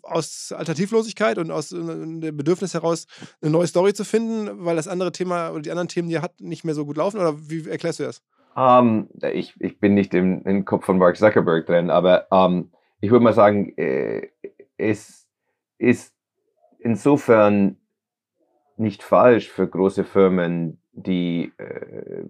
[0.03, 3.07] aus Alternativlosigkeit und aus äh, dem Bedürfnis heraus,
[3.41, 6.23] eine neue Story zu finden, weil das andere Thema oder die anderen Themen, die er
[6.23, 7.19] hat, nicht mehr so gut laufen?
[7.19, 8.23] Oder wie erklärst du das?
[8.57, 12.39] Um, ähm, ich, ich bin nicht im, im Kopf von Mark Zuckerberg drin, aber um,
[12.39, 14.31] ähm, ich würde mal sagen, äh,
[14.79, 15.29] es
[15.77, 16.15] ist
[16.79, 17.77] insofern
[18.79, 22.25] nicht falsch für große Firmen, die äh,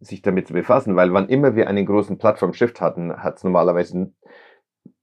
[0.00, 4.12] sich damit zu befassen, weil wann immer wir einen großen Plattform-Shift hatten, hat es normalerweise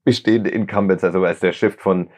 [0.04, 2.10] bestehende Incumbents, also als der Shift von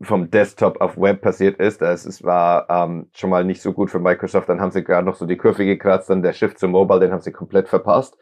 [0.00, 3.90] vom Desktop auf Web passiert ist, das es war ähm, schon mal nicht so gut
[3.90, 6.68] für Microsoft, dann haben sie gerade noch so die Kurve gekratzt, dann der Shift zu
[6.68, 8.16] Mobile, den haben sie komplett verpasst.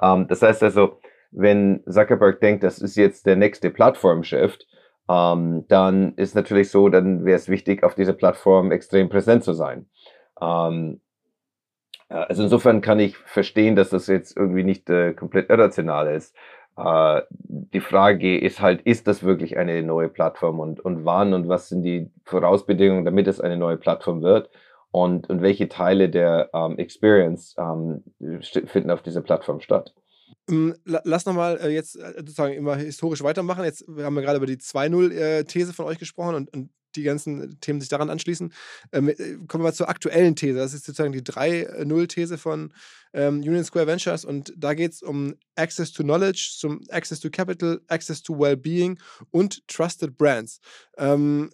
[0.00, 4.66] Ähm, das heißt also, wenn Zuckerberg denkt, das ist jetzt der nächste Plattform-Shift,
[5.08, 9.52] ähm, dann ist natürlich so, dann wäre es wichtig, auf dieser Plattform extrem präsent zu
[9.52, 9.86] sein.
[10.40, 11.00] Ähm,
[12.08, 16.34] äh, also insofern kann ich verstehen, dass das jetzt irgendwie nicht äh, komplett irrational ist.
[16.78, 21.48] Äh, die Frage ist halt, ist das wirklich eine neue Plattform und, und wann und
[21.48, 24.50] was sind die Vorausbedingungen, damit es eine neue Plattform wird?
[24.90, 28.04] Und, und welche Teile der ähm, Experience ähm,
[28.40, 29.94] finden auf dieser Plattform statt?
[30.48, 33.64] Ähm, lass nochmal äh, jetzt äh, sozusagen immer historisch weitermachen.
[33.64, 37.60] Jetzt haben wir gerade über die 2-0-These äh, von euch gesprochen und, und, die ganzen
[37.60, 38.52] Themen sich daran anschließen.
[38.92, 39.06] Ähm,
[39.46, 40.58] kommen wir mal zur aktuellen These.
[40.58, 42.72] Das ist sozusagen die 3-0-These von
[43.12, 47.30] ähm, Union Square Ventures und da geht es um Access to Knowledge, zum Access to
[47.30, 48.98] Capital, Access to Wellbeing
[49.30, 50.60] und Trusted Brands.
[50.96, 51.50] Ähm,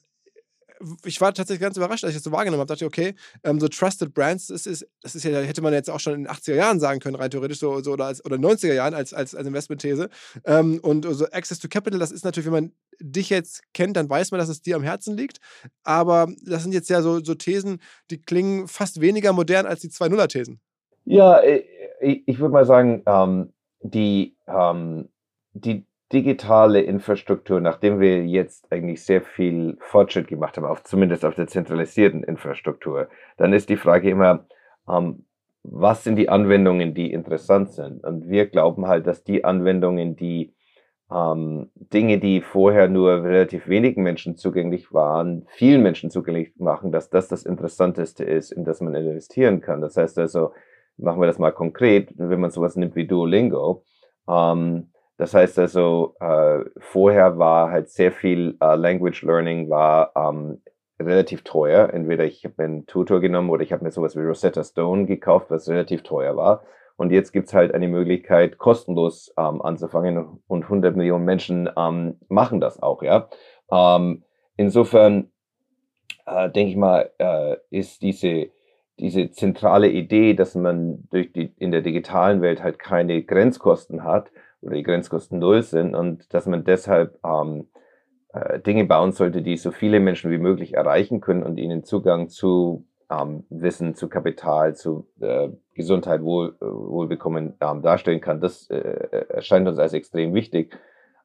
[1.05, 2.69] ich war tatsächlich ganz überrascht, als ich das so wahrgenommen habe.
[2.69, 6.01] Dachte okay, ähm, so Trusted Brands, das ist, das ist ja, hätte man jetzt auch
[6.01, 8.75] schon in den 80er Jahren sagen können, rein theoretisch, so, so oder, als, oder 90er
[8.75, 10.09] Jahren als, als, als Investmentthese.
[10.45, 14.09] Ähm, und so Access to Capital, das ist natürlich, wenn man dich jetzt kennt, dann
[14.09, 15.39] weiß man, dass es dir am Herzen liegt.
[15.83, 19.89] Aber das sind jetzt ja so, so Thesen, die klingen fast weniger modern als die
[19.89, 20.61] 2-0er-Thesen.
[21.05, 21.65] Ja, äh,
[22.01, 25.09] ich, ich würde mal sagen, ähm, die, ähm,
[25.53, 31.35] die digitale Infrastruktur, nachdem wir jetzt eigentlich sehr viel Fortschritt gemacht haben, auf, zumindest auf
[31.35, 34.47] der zentralisierten Infrastruktur, dann ist die Frage immer,
[34.89, 35.25] ähm,
[35.63, 38.05] was sind die Anwendungen, die interessant sind?
[38.05, 40.55] Und wir glauben halt, dass die Anwendungen, die
[41.11, 47.09] ähm, Dinge, die vorher nur relativ wenigen Menschen zugänglich waren, vielen Menschen zugänglich machen, dass
[47.09, 49.81] das das Interessanteste ist, in das man investieren kann.
[49.81, 50.53] Das heißt also,
[50.99, 53.85] machen wir das mal konkret, wenn man sowas nimmt wie Duolingo,
[54.29, 60.61] ähm, Das heißt also, äh, vorher war halt sehr viel äh, Language Learning war ähm,
[61.01, 61.91] relativ teuer.
[61.93, 65.07] Entweder ich habe mir einen Tutor genommen oder ich habe mir sowas wie Rosetta Stone
[65.07, 66.65] gekauft, was relativ teuer war.
[66.97, 72.61] Und jetzt gibt's halt eine Möglichkeit, kostenlos ähm, anzufangen und 100 Millionen Menschen ähm, machen
[72.61, 73.29] das auch, ja.
[73.71, 74.23] Ähm,
[74.57, 75.31] insofern
[76.27, 78.51] äh, denke ich mal, äh, ist diese,
[79.01, 84.31] diese zentrale Idee, dass man durch die, in der digitalen Welt halt keine Grenzkosten hat
[84.65, 87.69] oder die Grenzkosten null sind und dass man deshalb ähm,
[88.33, 92.29] äh, Dinge bauen sollte, die so viele Menschen wie möglich erreichen können und ihnen Zugang
[92.29, 98.69] zu ähm, Wissen, zu Kapital, zu äh, Gesundheit, Wohl, äh, Wohlbekommen ähm, darstellen kann, das
[98.71, 100.79] äh, erscheint uns als extrem wichtig.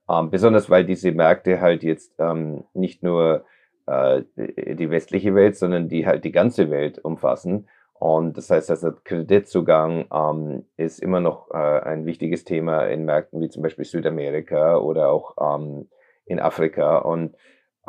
[0.10, 3.46] Ähm, besonders weil diese Märkte halt jetzt ähm, nicht nur
[3.86, 7.68] äh, die westliche Welt, sondern die halt die ganze Welt umfassen.
[8.00, 13.42] Und das heißt, also Kreditzugang ähm, ist immer noch äh, ein wichtiges Thema in Märkten
[13.42, 15.90] wie zum Beispiel Südamerika oder auch ähm,
[16.26, 17.00] in Afrika.
[17.00, 17.36] Und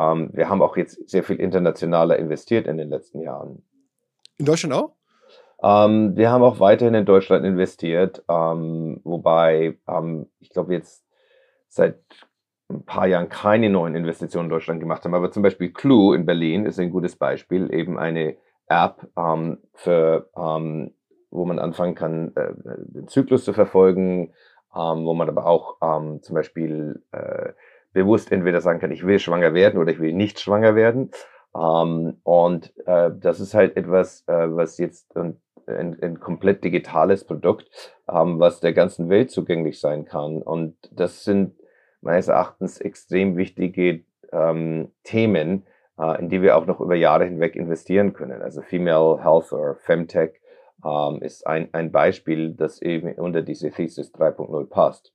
[0.01, 3.63] ähm, wir haben auch jetzt sehr viel internationaler investiert in den letzten Jahren.
[4.37, 4.97] In Deutschland auch?
[5.63, 11.07] Ähm, wir haben auch weiterhin in Deutschland investiert, ähm, wobei ähm, ich glaube jetzt
[11.69, 12.01] seit
[12.69, 15.15] ein paar Jahren keine neuen Investitionen in Deutschland gemacht haben.
[15.15, 18.37] Aber zum Beispiel Clue in Berlin ist ein gutes Beispiel, eben eine
[18.71, 20.95] App ähm, für, ähm,
[21.31, 24.33] wo man anfangen kann, äh, den Zyklus zu verfolgen,
[24.75, 27.53] ähm, wo man aber auch ähm, zum Beispiel äh,
[27.93, 31.11] bewusst entweder sagen kann, ich will schwanger werden oder ich will nicht schwanger werden.
[31.55, 37.25] Ähm, und äh, das ist halt etwas, äh, was jetzt ein, ein, ein komplett digitales
[37.25, 37.69] Produkt,
[38.09, 40.41] ähm, was der ganzen Welt zugänglich sein kann.
[40.41, 41.55] Und das sind
[42.01, 44.05] meines Erachtens extrem wichtige
[45.03, 45.67] Themen,
[46.19, 48.43] in die wir auch noch über Jahre hinweg investieren können.
[48.43, 50.41] Also Female Health oder Femtech
[50.85, 55.13] ähm, ist ein, ein Beispiel, das eben unter diese Thesis 3.0 passt.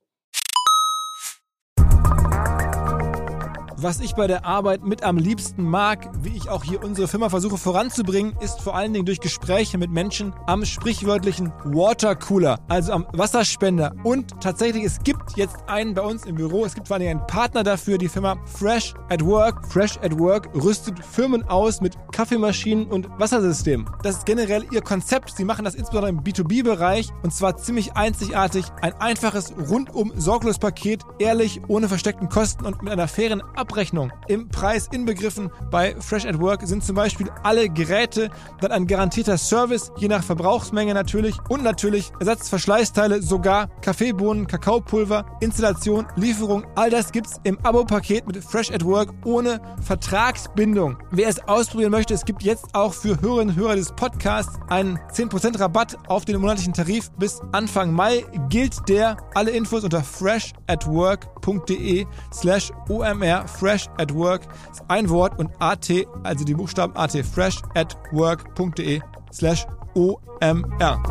[3.78, 7.28] Was ich bei der Arbeit mit am liebsten mag, wie ich auch hier unsere Firma
[7.28, 13.06] versuche voranzubringen, ist vor allen Dingen durch Gespräche mit Menschen am sprichwörtlichen Watercooler, also am
[13.12, 13.94] Wasserspender.
[14.02, 17.18] Und tatsächlich, es gibt jetzt einen bei uns im Büro, es gibt vor allen Dingen
[17.18, 19.66] einen Partner dafür, die Firma Fresh at Work.
[19.70, 23.86] Fresh at Work rüstet Firmen aus mit Kaffeemaschinen und Wassersystemen.
[24.02, 25.36] Das ist generell ihr Konzept.
[25.36, 28.64] Sie machen das insbesondere im B2B-Bereich und zwar ziemlich einzigartig.
[28.80, 34.12] Ein einfaches, rundum sorglos Paket, ehrlich, ohne versteckten Kosten und mit einer fairen Ab Abrechnung
[34.28, 35.50] im Preis inbegriffen.
[35.70, 40.22] Bei Fresh at Work sind zum Beispiel alle Geräte, dann ein garantierter Service, je nach
[40.22, 46.64] Verbrauchsmenge natürlich und natürlich Ersatzverschleißteile, sogar Kaffeebohnen, Kakaopulver, Installation, Lieferung.
[46.76, 50.98] All das gibt's im Abo-Paket mit Fresh at Work ohne Vertragsbindung.
[51.10, 54.96] Wer es ausprobieren möchte, es gibt jetzt auch für Hörerinnen und Hörer des Podcasts einen
[55.12, 59.16] 10% Rabatt auf den monatlichen Tarif bis Anfang Mai gilt der.
[59.34, 65.90] Alle Infos unter freshatwork.de slash omr fresh at work ist ein Wort und at,
[66.22, 69.00] also die Buchstaben at, fresh at work.de
[69.32, 71.02] slash omr.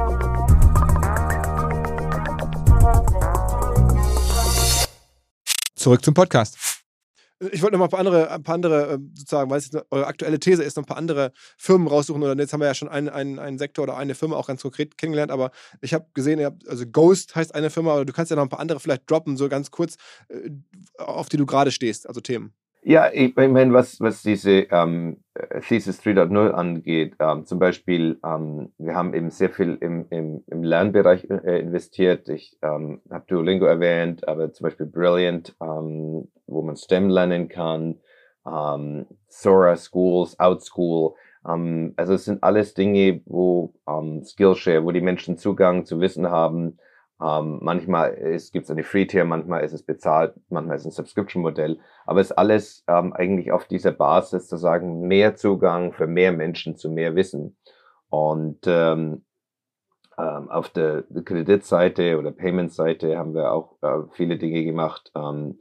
[5.75, 6.74] Zurück zum Podcast.
[7.51, 10.07] Ich wollte noch mal ein paar andere, ein paar andere ähm, sozusagen, weil es eure
[10.07, 12.23] aktuelle These ist, noch ein paar andere Firmen raussuchen.
[12.23, 14.61] Oder jetzt haben wir ja schon einen, einen, einen Sektor oder eine Firma auch ganz
[14.61, 15.31] konkret kennengelernt.
[15.31, 18.37] Aber ich habe gesehen, ihr habt, also Ghost heißt eine Firma, oder du kannst ja
[18.37, 19.95] noch ein paar andere vielleicht droppen, so ganz kurz,
[20.29, 20.49] äh,
[20.97, 22.53] auf die du gerade stehst, also Themen.
[22.87, 25.17] Ja, ich, meine, was, was diese ähm,
[25.67, 30.61] Thesis 3.0 angeht, ähm, zum Beispiel, ähm, wir haben eben sehr viel im, im, im
[30.61, 32.29] Lernbereich äh, investiert.
[32.29, 37.95] Ich ähm, habe Duolingo erwähnt, aber zum Beispiel Brilliant, ähm, wo man STEM lernen kann,
[38.45, 41.15] ähm, Sora Schools, Outschool.
[41.49, 46.29] Ähm, also es sind alles Dinge, wo ähm, Skillshare, wo die Menschen Zugang zu Wissen
[46.29, 46.77] haben,
[47.21, 48.13] ähm, manchmal
[48.51, 51.79] gibt es eine Free-Tier, manchmal ist es bezahlt, manchmal ist es ein Subscription-Modell.
[52.05, 56.33] Aber es ist alles ähm, eigentlich auf dieser Basis zu sagen, mehr Zugang für mehr
[56.33, 57.57] Menschen zu mehr Wissen.
[58.09, 59.23] Und ähm,
[60.17, 65.59] ähm, auf der Kreditseite oder Payment-Seite haben wir auch äh, viele Dinge gemacht, ähm,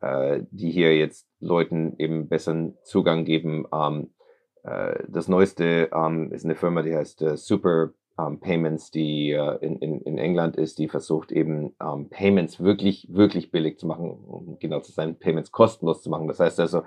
[0.00, 3.66] äh, die hier jetzt Leuten eben besseren Zugang geben.
[3.72, 4.14] Ähm,
[4.62, 5.90] äh, das neueste
[6.30, 10.56] ist eine Firma, die heißt äh, Super ähm, Payments, die äh, in, in, in England
[10.56, 15.18] ist, die versucht eben ähm, Payments wirklich, wirklich billig zu machen, um genau zu sein,
[15.18, 16.28] Payments kostenlos zu machen.
[16.28, 16.82] Das heißt also,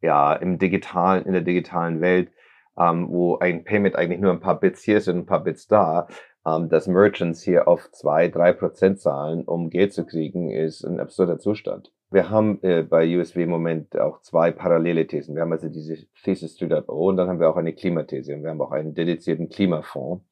[0.00, 2.30] ja, im digitalen, in der digitalen Welt,
[2.78, 6.08] ähm, wo ein Payment eigentlich nur ein paar Bits hier sind, ein paar Bits da,
[6.46, 11.00] ähm, dass Merchants hier auf zwei, drei Prozent zahlen, um Geld zu kriegen, ist ein
[11.00, 11.92] absurder Zustand.
[12.12, 15.36] Wir haben äh, bei USW im Moment auch zwei parallele Thesen.
[15.36, 18.50] Wir haben also diese Thesis 3.0 und dann haben wir auch eine Klimathese und wir
[18.50, 20.24] haben auch einen dedizierten Klimafonds.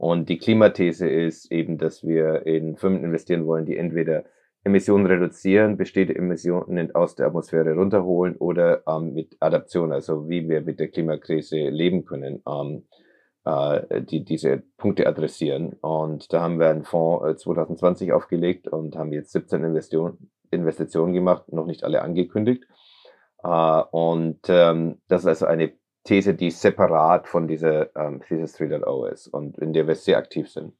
[0.00, 4.24] Und die Klimathese ist eben, dass wir in Firmen investieren wollen, die entweder
[4.64, 10.62] Emissionen reduzieren, bestehende Emissionen aus der Atmosphäre runterholen oder ähm, mit Adaption, also wie wir
[10.62, 12.86] mit der Klimakrise leben können, ähm,
[13.44, 15.74] äh, die diese Punkte adressieren.
[15.82, 21.12] Und da haben wir einen Fonds äh, 2020 aufgelegt und haben jetzt 17 Investitionen, Investitionen
[21.12, 22.64] gemacht, noch nicht alle angekündigt.
[23.42, 29.08] Äh, und ähm, das ist also eine These, die separat von dieser ähm, Thesis 3.0
[29.08, 30.72] ist und in der wir sehr aktiv sind.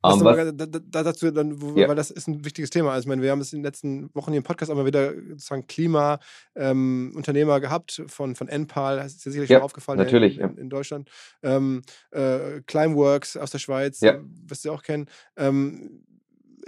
[0.00, 1.88] Um, was, da, da, dazu dann, wo, ja.
[1.88, 2.92] weil das ist ein wichtiges Thema.
[2.92, 5.12] Also, ich meine, wir haben es in den letzten Wochen hier im Podcast immer wieder
[5.30, 10.38] sozusagen Klimaunternehmer ähm, gehabt von, von NPAL, das ist ja sicherlich ja, schon aufgefallen natürlich,
[10.38, 11.10] in, in, in Deutschland.
[11.42, 14.20] Ähm, äh, Climeworks aus der Schweiz, ja.
[14.46, 15.06] wirst du auch kennen.
[15.36, 16.04] Ähm,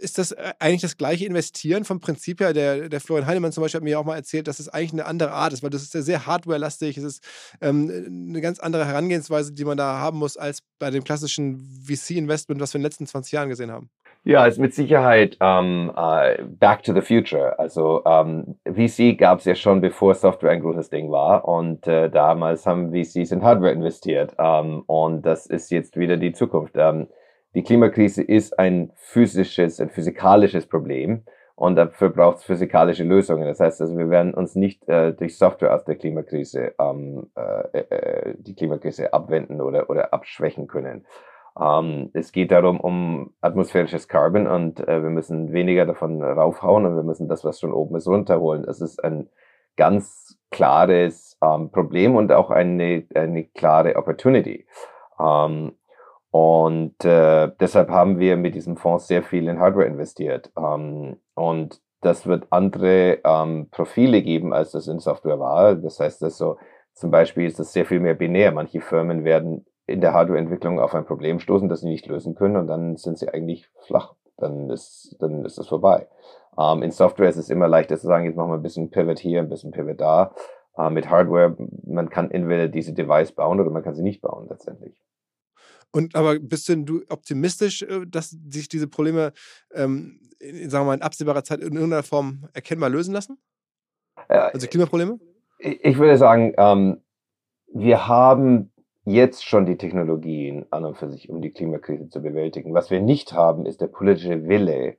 [0.00, 2.52] ist das äh, eigentlich das gleiche Investieren vom Prinzip her?
[2.52, 5.06] Der, der Florian Heinemann zum Beispiel hat mir auch mal erzählt, dass es eigentlich eine
[5.06, 7.24] andere Art ist, weil das ist ja sehr hardware-lastig, es ist
[7.60, 12.60] ähm, eine ganz andere Herangehensweise, die man da haben muss, als bei dem klassischen VC-Investment,
[12.60, 13.90] was wir in den letzten 20 Jahren gesehen haben.
[14.22, 17.58] Ja, ist mit Sicherheit ähm, uh, Back to the Future.
[17.58, 21.48] Also ähm, VC gab es ja schon, bevor Software ein großes Ding war.
[21.48, 24.34] Und äh, damals haben VCs in Hardware investiert.
[24.38, 26.74] Ähm, und das ist jetzt wieder die Zukunft.
[26.76, 27.08] Ähm,
[27.54, 31.24] die Klimakrise ist ein physisches, ein physikalisches Problem
[31.56, 33.46] und dafür braucht es physikalische Lösungen.
[33.46, 37.78] Das heißt also, wir werden uns nicht äh, durch Software aus der Klimakrise ähm, äh,
[37.78, 41.04] äh, die Klimakrise abwenden oder, oder abschwächen können.
[41.60, 46.96] Ähm, es geht darum, um atmosphärisches Carbon und äh, wir müssen weniger davon raufhauen und
[46.96, 48.62] wir müssen das, was schon oben ist, runterholen.
[48.62, 49.28] Das ist ein
[49.76, 54.66] ganz klares ähm, Problem und auch eine, eine klare Opportunity.
[55.18, 55.72] Ähm,
[56.30, 60.52] und äh, deshalb haben wir mit diesem Fonds sehr viel in Hardware investiert.
[60.56, 65.74] Ähm, und das wird andere ähm, Profile geben, als das in Software war.
[65.74, 66.56] Das heißt, dass so,
[66.94, 68.52] zum Beispiel ist das sehr viel mehr binär.
[68.52, 72.56] Manche Firmen werden in der Hardwareentwicklung auf ein Problem stoßen, das sie nicht lösen können
[72.56, 74.14] und dann sind sie eigentlich flach.
[74.36, 76.06] Dann ist, dann ist das vorbei.
[76.56, 79.18] Ähm, in Software ist es immer leichter zu sagen, jetzt machen wir ein bisschen Pivot
[79.18, 80.32] hier, ein bisschen Pivot da.
[80.78, 84.46] Äh, mit Hardware, man kann entweder diese Device bauen oder man kann sie nicht bauen
[84.48, 84.94] letztendlich.
[85.92, 89.32] Und aber bist denn du optimistisch, äh, dass sich diese Probleme,
[89.74, 93.38] ähm, in, sagen wir mal, in absehbarer Zeit in irgendeiner Form erkennbar lösen lassen?
[94.28, 95.18] Also Klimaprobleme?
[95.58, 97.02] Ich würde sagen, ähm,
[97.72, 98.72] wir haben
[99.04, 102.74] jetzt schon die Technologien an und für sich, um die Klimakrise zu bewältigen.
[102.74, 104.96] Was wir nicht haben, ist der politische Wille,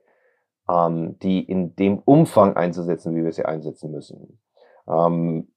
[0.68, 4.40] ähm, die in dem Umfang einzusetzen, wie wir sie einsetzen müssen.
[4.88, 5.48] Ähm,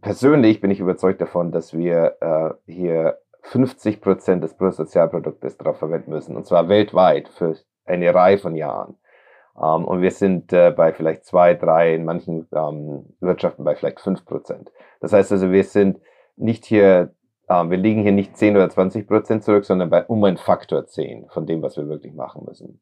[0.00, 6.10] persönlich bin ich überzeugt davon, dass wir äh, hier 50 Prozent des Bruttosozialproduktes darauf verwenden
[6.10, 8.96] müssen, und zwar weltweit für eine Reihe von Jahren.
[9.54, 13.74] Um, ähm, und wir sind äh, bei vielleicht zwei, drei, in manchen ähm, Wirtschaften bei
[13.74, 14.72] vielleicht fünf Prozent.
[15.00, 16.00] Das heißt also, wir sind
[16.36, 17.14] nicht hier,
[17.48, 20.86] äh, wir liegen hier nicht 10 oder 20 Prozent zurück, sondern bei um ein Faktor
[20.86, 22.80] 10 von dem, was wir wirklich machen müssen.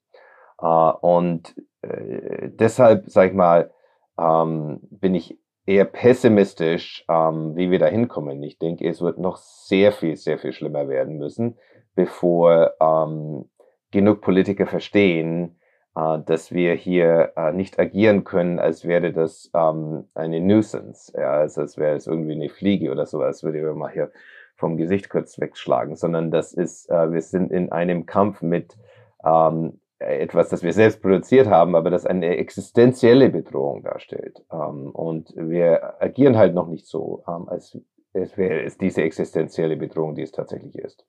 [0.63, 3.73] Uh, und äh, deshalb, sag ich mal,
[4.17, 8.43] ähm, bin ich eher pessimistisch, ähm, wie wir da hinkommen.
[8.43, 11.59] Ich denke, es wird noch sehr viel, sehr viel schlimmer werden müssen,
[11.95, 13.45] bevor ähm,
[13.91, 15.59] genug Politiker verstehen,
[15.97, 21.33] äh, dass wir hier äh, nicht agieren können, als wäre das ähm, eine Nuisance, ja,
[21.33, 24.11] also als wäre es irgendwie eine Fliege oder sowas, würde ich mal hier
[24.57, 28.77] vom Gesicht kurz wegschlagen, sondern das ist, äh, wir sind in einem Kampf mit
[29.25, 34.43] ähm, etwas, das wir selbst produziert haben, aber das eine existenzielle Bedrohung darstellt.
[34.51, 37.79] Ähm, und wir agieren halt noch nicht so, ähm, als
[38.13, 41.05] wäre es diese existenzielle Bedrohung, die es tatsächlich ist.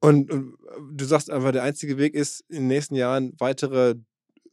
[0.00, 0.56] Und, und
[0.92, 3.96] du sagst einfach, der einzige Weg ist, in den nächsten Jahren weitere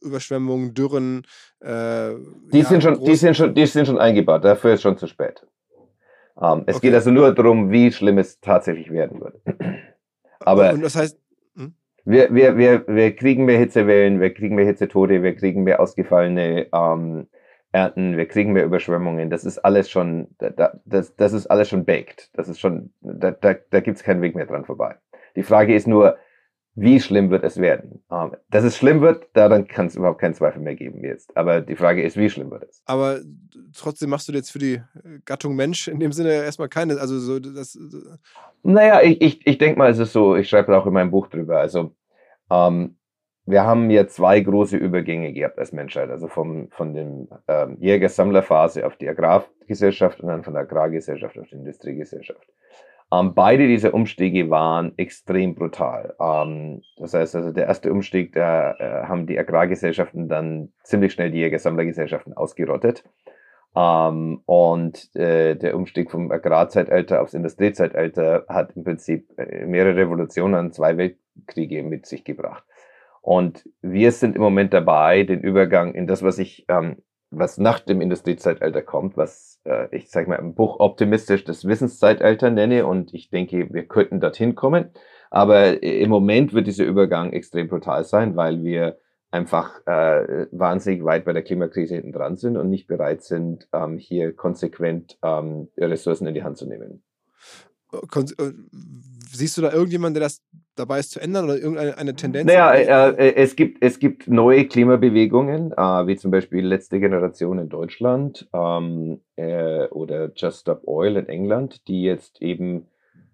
[0.00, 1.22] Überschwemmungen, Dürren.
[1.60, 2.14] Äh,
[2.52, 5.06] die, ja, sind schon, die, sind schon, die sind schon eingebaut, dafür ist schon zu
[5.06, 5.46] spät.
[6.40, 6.88] Ähm, es okay.
[6.88, 9.40] geht also nur darum, wie schlimm es tatsächlich werden wird.
[10.40, 11.18] Aber und das heißt,
[12.06, 16.68] wir, wir, wir, wir kriegen mehr Hitzewellen, wir kriegen mehr Hitzetote, wir kriegen mehr ausgefallene
[16.72, 17.26] ähm,
[17.72, 19.28] Ernten, wir kriegen mehr Überschwemmungen.
[19.28, 22.30] Das ist alles schon, da, das, das ist alles schon baked.
[22.34, 24.94] Das ist schon, da, da, da gibt es keinen Weg mehr dran vorbei.
[25.34, 26.16] Die Frage ist nur,
[26.78, 28.04] wie schlimm wird es werden?
[28.12, 31.36] Ähm, dass es schlimm wird, daran kann es überhaupt keinen Zweifel mehr geben jetzt.
[31.36, 32.82] Aber die Frage ist, wie schlimm wird es?
[32.84, 33.18] Aber
[33.74, 34.80] trotzdem machst du jetzt für die
[35.24, 37.78] Gattung Mensch in dem Sinne erstmal keine, also so das.
[38.62, 41.28] Naja, ich, ich, ich denke mal, es ist so, ich schreibe auch in meinem Buch
[41.28, 41.58] drüber.
[41.58, 41.95] Also
[42.50, 42.96] ähm,
[43.48, 48.84] wir haben hier zwei große Übergänge gehabt als Menschheit, also vom, von dem ähm, Jäger-Sammler-Phase
[48.84, 52.48] auf die Agrargesellschaft und dann von der Agrargesellschaft auf die Industriegesellschaft.
[53.12, 56.16] Ähm, beide dieser Umstiege waren extrem brutal.
[56.20, 61.30] Ähm, das heißt also, der erste Umstieg, da äh, haben die Agrargesellschaften dann ziemlich schnell
[61.30, 63.04] die Jäger-Sammler-Gesellschaften ausgerottet.
[63.76, 70.72] Ähm, und äh, der Umstieg vom Agrarzeitalter aufs Industriezeitalter hat im Prinzip äh, mehrere Revolutionen,
[70.72, 70.96] zwei
[71.36, 72.64] Weltkriege mit sich gebracht.
[73.22, 77.80] Und wir sind im Moment dabei, den Übergang in das, was ich, ähm, was nach
[77.80, 82.86] dem Industriezeitalter kommt, was äh, ich sage mal im Buch optimistisch das Wissenszeitalter nenne.
[82.86, 84.90] Und ich denke, wir könnten dorthin kommen.
[85.30, 88.98] Aber im Moment wird dieser Übergang extrem brutal sein, weil wir
[89.32, 93.98] einfach äh, wahnsinnig weit bei der Klimakrise hinten dran sind und nicht bereit sind, ähm,
[93.98, 97.02] hier konsequent ähm, Ressourcen in die Hand zu nehmen.
[98.38, 98.52] Äh,
[99.30, 100.42] siehst du da irgendjemanden, der das
[100.76, 102.46] dabei ist zu ändern oder irgendeine eine Tendenz?
[102.46, 107.58] Naja, äh, äh, es, gibt, es gibt neue Klimabewegungen, äh, wie zum Beispiel Letzte Generation
[107.58, 112.86] in Deutschland ähm, äh, oder Just Stop Oil in England, die jetzt eben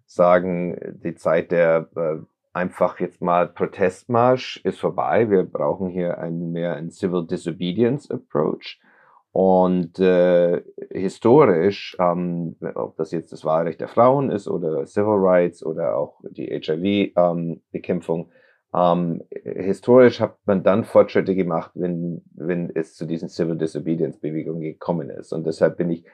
[0.06, 2.18] sagen, die Zeit der äh,
[2.52, 5.30] einfach jetzt mal Protestmarsch ist vorbei.
[5.30, 8.78] Wir brauchen hier ein, mehr ein Civil Disobedience Approach.
[9.32, 15.64] Und äh, historisch, ähm, ob das jetzt das Wahlrecht der Frauen ist oder Civil Rights
[15.64, 18.32] oder auch die HIV-Bekämpfung, ähm,
[18.74, 25.10] ähm, historisch hat man dann Fortschritte gemacht, wenn, wenn es zu diesen Civil Disobedience-Bewegungen gekommen
[25.10, 25.32] ist.
[25.32, 26.04] Und deshalb bin ich,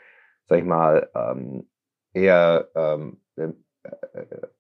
[0.47, 1.69] sag ich mal, ähm,
[2.13, 3.55] eher ähm, ein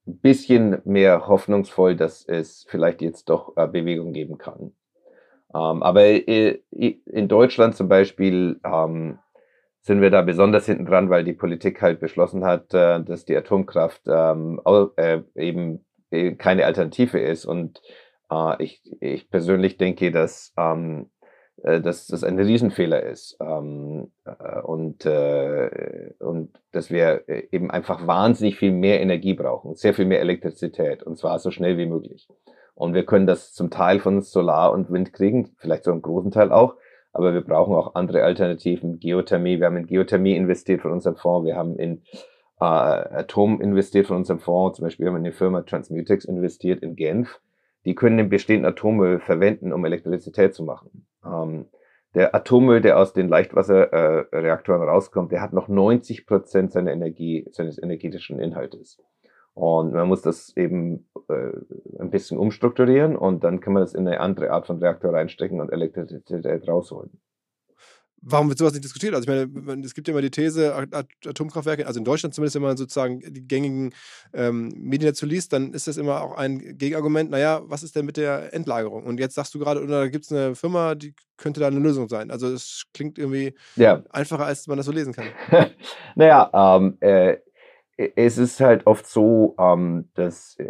[0.05, 4.73] bisschen mehr hoffnungsvoll, dass es vielleicht jetzt doch äh, Bewegung geben kann.
[5.55, 9.19] Ähm, aber äh, in Deutschland zum Beispiel ähm,
[9.81, 13.37] sind wir da besonders hinten dran, weil die Politik halt beschlossen hat, äh, dass die
[13.37, 14.61] Atomkraft ähm,
[14.97, 17.45] äh, eben äh, keine Alternative ist.
[17.47, 17.81] Und
[18.31, 21.11] äh, ich, ich persönlich denke, dass ähm,
[21.63, 28.07] äh, dass das ein Riesenfehler ist ähm, äh, und, äh, und dass wir eben einfach
[28.07, 32.29] wahnsinnig viel mehr Energie brauchen, sehr viel mehr Elektrizität und zwar so schnell wie möglich.
[32.79, 36.31] Und wir können das zum Teil von Solar und Wind kriegen, vielleicht so einen großen
[36.31, 36.77] Teil auch,
[37.13, 39.59] aber wir brauchen auch andere Alternativen, Geothermie.
[39.59, 42.03] Wir haben in Geothermie investiert von unserem Fonds, wir haben in
[42.61, 46.83] äh, Atom investiert von unserem Fonds, zum Beispiel haben wir in die Firma Transmutex investiert
[46.83, 47.41] in Genf
[47.85, 51.07] die können den bestehenden Atommüll verwenden, um Elektrizität zu machen.
[51.25, 51.67] Ähm,
[52.15, 57.47] der Atommüll, der aus den Leichtwasserreaktoren äh, rauskommt, der hat noch 90 Prozent seiner Energie,
[57.51, 58.99] seines energetischen Inhaltes.
[59.59, 61.51] Und man muss das eben äh,
[61.99, 65.61] ein bisschen umstrukturieren und dann kann man das in eine andere Art von Reaktor reinstecken
[65.61, 67.11] und Elektrizität rausholen
[68.23, 69.15] warum wird sowas nicht diskutiert?
[69.15, 70.75] Also ich meine, es gibt ja immer die These,
[71.27, 73.93] Atomkraftwerke, also in Deutschland zumindest, wenn man sozusagen die gängigen
[74.33, 78.07] ähm, Medien dazu liest, dann ist das immer auch ein Gegenargument, naja, was ist denn
[78.07, 79.05] mit der Endlagerung?
[79.05, 81.79] Und jetzt sagst du gerade, oder da gibt es eine Firma, die könnte da eine
[81.79, 82.31] Lösung sein.
[82.31, 84.03] Also es klingt irgendwie ja.
[84.11, 85.27] einfacher, als man das so lesen kann.
[86.17, 87.37] naja, ähm, äh,
[87.99, 90.65] es ist halt oft so, ähm, dass äh,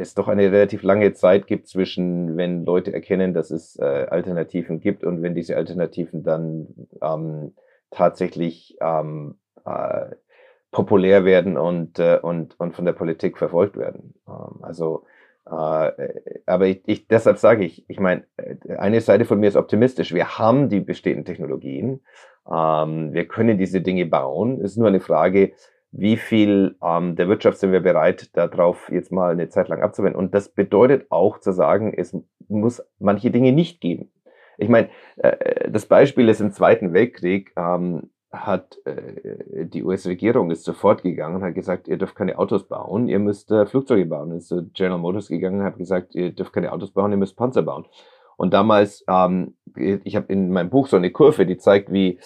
[0.00, 4.80] es doch eine relativ lange Zeit gibt zwischen, wenn Leute erkennen, dass es äh, Alternativen
[4.80, 6.66] gibt und wenn diese Alternativen dann
[7.00, 7.54] ähm,
[7.90, 10.06] tatsächlich ähm, äh,
[10.72, 14.14] populär werden und, äh, und, und von der Politik verfolgt werden.
[14.26, 15.04] Ähm, also,
[15.46, 15.92] äh,
[16.46, 20.12] aber ich, ich, deshalb sage ich, ich meine, äh, eine Seite von mir ist optimistisch.
[20.12, 22.00] Wir haben die bestehenden Technologien.
[22.50, 24.60] Ähm, wir können diese Dinge bauen.
[24.60, 25.52] Es ist nur eine Frage,
[25.92, 30.18] wie viel ähm, der Wirtschaft sind wir bereit, darauf jetzt mal eine Zeit lang abzuwenden.
[30.18, 32.16] Und das bedeutet auch zu sagen, es
[32.48, 34.10] muss manche Dinge nicht geben.
[34.56, 40.64] Ich meine, äh, das Beispiel ist im Zweiten Weltkrieg, ähm, hat äh, die US-Regierung ist
[40.64, 44.32] sofort gegangen und hat gesagt, ihr dürft keine Autos bauen, ihr müsst äh, Flugzeuge bauen.
[44.32, 47.36] Ist zu General Motors gegangen und hat gesagt, ihr dürft keine Autos bauen, ihr müsst
[47.36, 47.84] Panzer bauen.
[48.38, 52.18] Und damals, ähm, ich habe in meinem Buch so eine Kurve, die zeigt, wie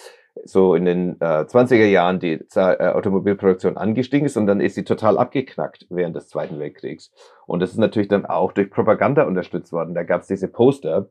[0.43, 4.83] so in den äh, 20er Jahren die äh, Automobilproduktion angestiegen ist und dann ist sie
[4.83, 7.11] total abgeknackt während des Zweiten Weltkriegs.
[7.45, 9.93] Und das ist natürlich dann auch durch Propaganda unterstützt worden.
[9.95, 11.09] Da gab es diese Poster.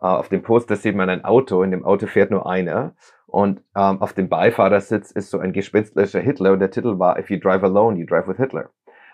[0.00, 2.94] Äh, auf dem Poster sieht man ein Auto, in dem Auto fährt nur einer.
[3.26, 7.30] Und ähm, auf dem Beifahrersitz ist so ein gespenstlicher Hitler und der Titel war If
[7.30, 8.70] you drive alone, you drive with Hitler.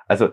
[0.07, 0.31] Also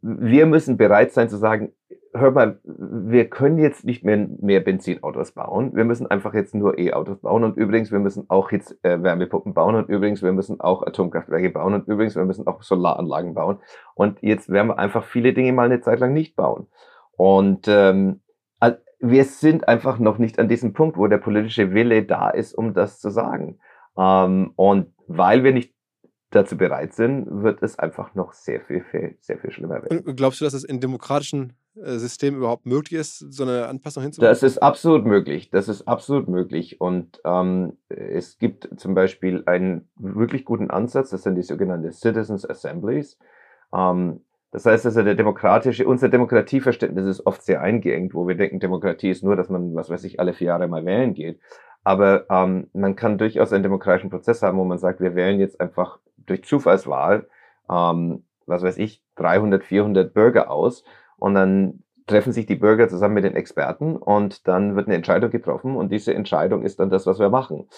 [0.00, 1.72] wir müssen bereit sein zu sagen,
[2.18, 5.74] hör mal, wir können jetzt nicht mehr, mehr Benzinautos bauen.
[5.74, 7.44] Wir müssen einfach jetzt nur E-Autos bauen.
[7.44, 9.74] Und übrigens, wir müssen auch jetzt äh, Wärmepumpen bauen.
[9.74, 11.74] Und übrigens, wir müssen auch Atomkraftwerke bauen.
[11.74, 13.58] Und übrigens, wir müssen auch Solaranlagen bauen.
[13.94, 16.66] Und jetzt werden wir einfach viele Dinge mal eine Zeit lang nicht bauen.
[17.16, 18.20] Und ähm,
[18.98, 22.74] wir sind einfach noch nicht an diesem Punkt, wo der politische Wille da ist, um
[22.74, 23.58] das zu sagen.
[23.98, 25.74] Ähm, und weil wir nicht
[26.36, 30.00] dazu bereit sind, wird es einfach noch sehr viel, viel sehr viel schlimmer werden.
[30.00, 34.02] Und glaubst du, dass es in demokratischen äh, Systemen überhaupt möglich ist, so eine Anpassung
[34.02, 34.30] hinzubekommen?
[34.30, 35.50] Das ist absolut möglich.
[35.50, 36.80] Das ist absolut möglich.
[36.80, 42.48] Und ähm, es gibt zum Beispiel einen wirklich guten Ansatz, das sind die sogenannten Citizens
[42.48, 43.18] Assemblies.
[43.74, 44.20] Ähm,
[44.52, 49.10] das heißt also, der demokratische, unser Demokratieverständnis ist oft sehr eingeengt, wo wir denken, Demokratie
[49.10, 51.40] ist nur, dass man, was weiß ich, alle vier Jahre mal wählen geht.
[51.86, 55.60] Aber ähm, man kann durchaus einen demokratischen Prozess haben, wo man sagt, wir wählen jetzt
[55.60, 57.28] einfach durch Zufallswahl,
[57.70, 60.82] ähm, was weiß ich, 300, 400 Bürger aus
[61.16, 65.30] und dann treffen sich die Bürger zusammen mit den Experten und dann wird eine Entscheidung
[65.30, 67.68] getroffen und diese Entscheidung ist dann das, was wir machen.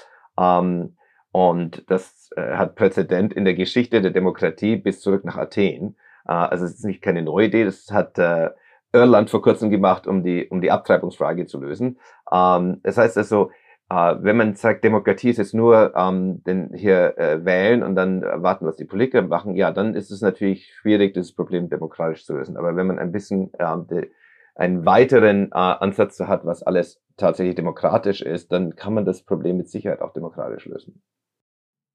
[0.40, 0.96] Ähm,
[1.30, 5.96] und das äh, hat Präzedent in der Geschichte der Demokratie bis zurück nach Athen.
[6.26, 8.48] Äh, also es ist nicht keine neue Idee, das hat äh,
[8.94, 11.98] Irland vor kurzem gemacht, um die, um die Abtreibungsfrage zu lösen.
[12.32, 13.50] Ähm, das heißt also,
[13.90, 18.22] äh, wenn man sagt, Demokratie ist jetzt nur ähm, den hier äh, wählen und dann
[18.22, 22.34] warten, was die Politiker machen, ja, dann ist es natürlich schwierig, dieses Problem demokratisch zu
[22.34, 22.56] lösen.
[22.56, 24.10] Aber wenn man ein bisschen ähm, de,
[24.54, 29.56] einen weiteren äh, Ansatz hat, was alles tatsächlich demokratisch ist, dann kann man das Problem
[29.56, 31.02] mit Sicherheit auch demokratisch lösen.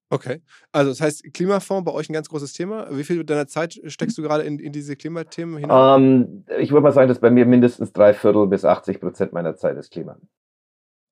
[0.10, 0.42] Okay.
[0.72, 2.88] Also das heißt, Klimafonds bei euch ein ganz großes Thema.
[2.92, 5.72] Wie viel deiner Zeit steckst du gerade in, in diese Klimathemen hinein?
[5.72, 9.34] Um, ähm, ich würde mal sagen, dass bei mir mindestens drei Viertel bis 80 Prozent
[9.34, 10.18] meiner Zeit ist Klima.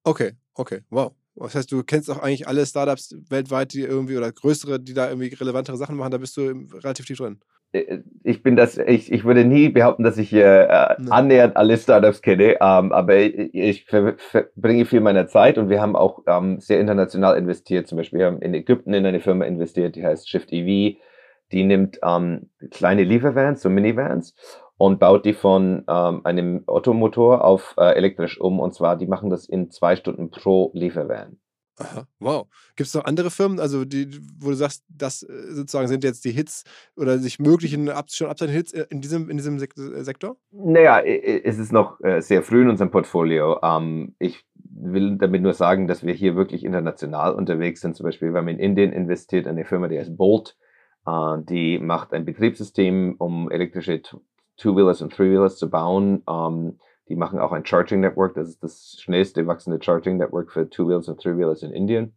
[0.03, 1.13] Okay, okay, wow.
[1.35, 5.09] Das heißt, du kennst auch eigentlich alle Startups weltweit, die irgendwie oder größere, die da
[5.09, 7.39] irgendwie relevantere Sachen machen, da bist du relativ tief drin.
[7.71, 10.67] Äh, ich bin das, ich, ich würde nie behaupten, dass ich äh,
[11.09, 15.95] annähernd alle Startups kenne, ähm, aber ich, ich verbringe viel meiner Zeit und wir haben
[15.95, 17.87] auch ähm, sehr international investiert.
[17.87, 20.97] Zum Beispiel, wir haben in Ägypten in eine Firma investiert, die heißt Shift EV.
[21.51, 24.33] Die nimmt ähm, kleine Liefervans, so Minivans
[24.81, 28.59] und baut die von ähm, einem Ottomotor auf äh, elektrisch um.
[28.59, 31.37] Und zwar, die machen das in zwei Stunden pro Liefervan.
[31.77, 32.47] Aha, wow.
[32.75, 34.07] Gibt es noch andere Firmen, also die,
[34.39, 36.63] wo du sagst, das äh, sozusagen sind jetzt die Hits
[36.95, 40.37] oder sich möglichen schon abseitigen Hits äh, in diesem, in diesem äh, Sektor?
[40.49, 43.59] Naja, es ist noch sehr früh in unserem Portfolio.
[43.61, 47.95] Ähm, ich will damit nur sagen, dass wir hier wirklich international unterwegs sind.
[47.95, 50.57] Zum Beispiel, wir haben in Indien investiert in eine Firma, die heißt Bolt.
[51.49, 54.03] Die macht ein Betriebssystem, um elektrische
[54.61, 56.23] Two-Wheelers und Three-Wheelers zu bauen.
[56.29, 58.35] Ähm, die machen auch ein Charging Network.
[58.35, 62.15] Das ist das schnellste wachsende Charging Network für Two-Wheels und Three-Wheelers in Indien.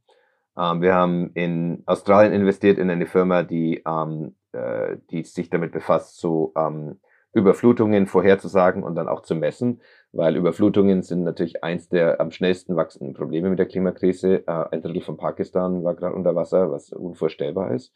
[0.56, 5.72] Ähm, wir haben in Australien investiert in eine Firma, die, ähm, äh, die sich damit
[5.72, 7.00] befasst, so ähm,
[7.32, 9.80] Überflutungen vorherzusagen und dann auch zu messen,
[10.12, 14.46] weil Überflutungen sind natürlich eins der am schnellsten wachsenden Probleme mit der Klimakrise.
[14.46, 17.92] Äh, ein Drittel von Pakistan war gerade unter Wasser, was unvorstellbar ist.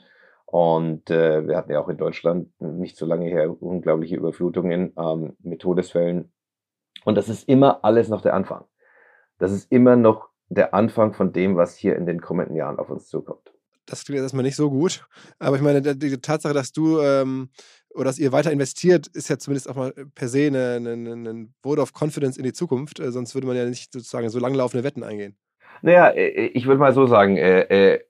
[0.50, 5.36] Und äh, wir hatten ja auch in Deutschland nicht so lange her unglaubliche Überflutungen ähm,
[5.40, 6.32] mit Todesfällen
[7.04, 8.64] und das ist immer alles noch der Anfang.
[9.38, 12.90] Das ist immer noch der Anfang von dem, was hier in den kommenden Jahren auf
[12.90, 13.52] uns zukommt.
[13.86, 15.06] Das klingt erstmal nicht so gut.
[15.38, 17.48] Aber ich meine, die Tatsache, dass du ähm,
[17.90, 21.80] oder dass ihr weiter investiert, ist ja zumindest auch mal per se ein eine, Vote
[21.80, 23.00] of Confidence in die Zukunft.
[23.00, 25.36] Äh, sonst würde man ja nicht sozusagen so langlaufende Wetten eingehen.
[25.80, 27.60] Naja, äh, ich würde mal so sagen, äh,
[27.94, 28.00] äh,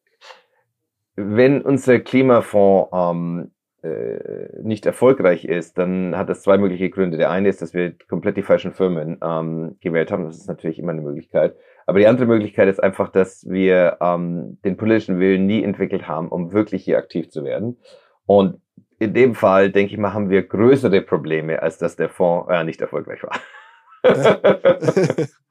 [1.19, 3.51] wenn unser Klimafonds ähm,
[3.83, 7.16] äh, nicht erfolgreich ist, dann hat das zwei mögliche Gründe.
[7.16, 10.25] Der eine ist, dass wir komplett die falschen Firmen ähm, gewählt haben.
[10.25, 11.57] Das ist natürlich immer eine Möglichkeit.
[11.87, 16.29] Aber die andere Möglichkeit ist einfach, dass wir ähm, den politischen Willen nie entwickelt haben,
[16.29, 17.79] um wirklich hier aktiv zu werden.
[18.27, 18.61] Und
[19.01, 22.62] in dem Fall, denke ich mal, haben wir größere Probleme, als dass der Fonds äh,
[22.62, 23.41] nicht erfolgreich war.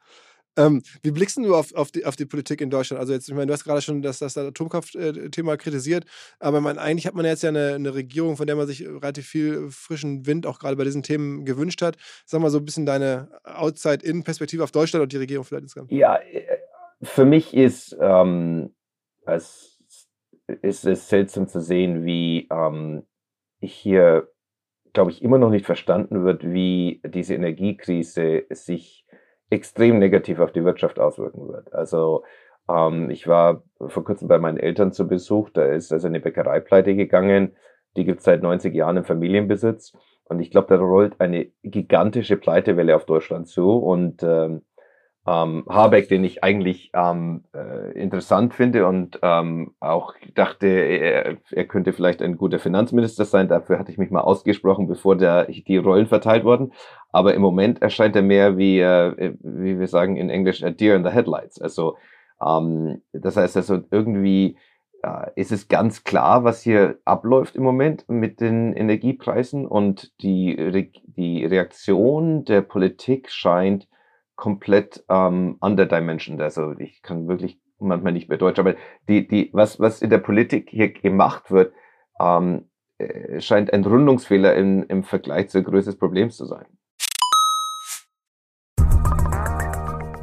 [0.58, 2.99] Ähm, wie blickst du auf, auf, die, auf die Politik in Deutschland?
[2.99, 6.05] Also jetzt, ich meine, du hast gerade schon das, das Atomkraftthema kritisiert,
[6.39, 9.28] aber man, eigentlich hat man jetzt ja eine, eine, Regierung, von der man sich relativ
[9.28, 11.97] viel frischen Wind auch gerade bei diesen Themen gewünscht hat.
[12.26, 15.91] Sag mal so ein bisschen deine Outside-In-Perspektive auf Deutschland und die Regierung vielleicht insgesamt.
[15.91, 16.58] Ja, äh,
[17.03, 18.74] für mich ist, ähm,
[19.26, 19.80] es,
[20.62, 23.03] ist es seltsam zu sehen, wie ähm,
[23.62, 24.30] hier,
[24.93, 29.07] glaube ich, immer noch nicht verstanden wird, wie diese Energiekrise sich
[29.49, 31.73] extrem negativ auf die Wirtschaft auswirken wird.
[31.73, 32.23] Also
[32.69, 36.59] ähm, ich war vor kurzem bei meinen Eltern zu Besuch, da ist also eine Bäckerei
[36.59, 37.55] pleite gegangen,
[37.95, 39.93] die gibt es seit 90 Jahren im Familienbesitz.
[40.25, 43.77] Und ich glaube, da rollt eine gigantische Pleitewelle auf Deutschland zu.
[43.77, 44.61] Und ähm,
[45.28, 51.65] ähm, Habeck, den ich eigentlich ähm, äh, interessant finde und ähm, auch dachte, er, er
[51.65, 53.49] könnte vielleicht ein guter Finanzminister sein.
[53.49, 56.71] Dafür hatte ich mich mal ausgesprochen, bevor der, die Rollen verteilt wurden.
[57.11, 60.95] Aber im Moment erscheint er mehr wie, äh, wie wir sagen in Englisch, a deer
[60.95, 61.61] in the headlights.
[61.61, 61.97] Also
[62.41, 64.57] ähm, das heißt also irgendwie
[65.03, 70.53] äh, ist es ganz klar, was hier abläuft im Moment mit den Energiepreisen und die,
[70.53, 73.88] Re die Reaktion der Politik scheint
[74.38, 76.41] komplett ähm, underdimensioned.
[76.41, 78.75] Also ich kann wirklich manchmal nicht mehr Deutsch, aber
[79.09, 81.73] die, die, was, was in der Politik hier gemacht wird,
[82.19, 86.65] ähm, äh, scheint ein Rundungsfehler in, im Vergleich zur Größe des Problems zu sein.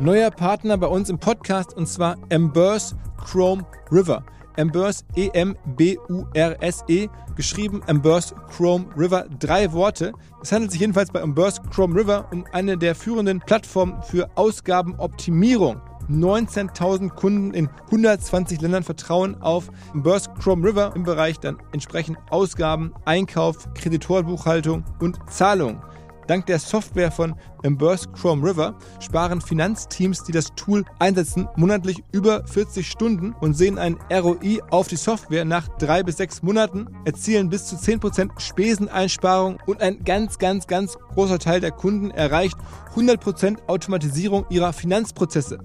[0.01, 4.25] Neuer Partner bei uns im Podcast und zwar Embers Chrome River.
[4.57, 10.13] Embers E-M-B-U-R-S-E, geschrieben Embers Chrome River, drei Worte.
[10.43, 15.81] Es handelt sich jedenfalls bei Embers Chrome River um eine der führenden Plattformen für Ausgabenoptimierung.
[16.11, 22.93] 19.000 Kunden in 120 Ländern vertrauen auf Embers Chrome River im Bereich dann entsprechend Ausgaben,
[23.05, 25.83] Einkauf, Kreditorenbuchhaltung und Zahlung.
[26.27, 32.47] Dank der Software von Emburse Chrome River sparen Finanzteams, die das Tool einsetzen, monatlich über
[32.47, 37.51] 40 Stunden und sehen ein ROI auf die Software nach drei bis sechs Monaten, erzielen
[37.51, 42.57] bis zu 10% Speseneinsparung und ein ganz, ganz, ganz großer Teil der Kunden erreicht
[42.95, 45.59] 100% Automatisierung ihrer Finanzprozesse.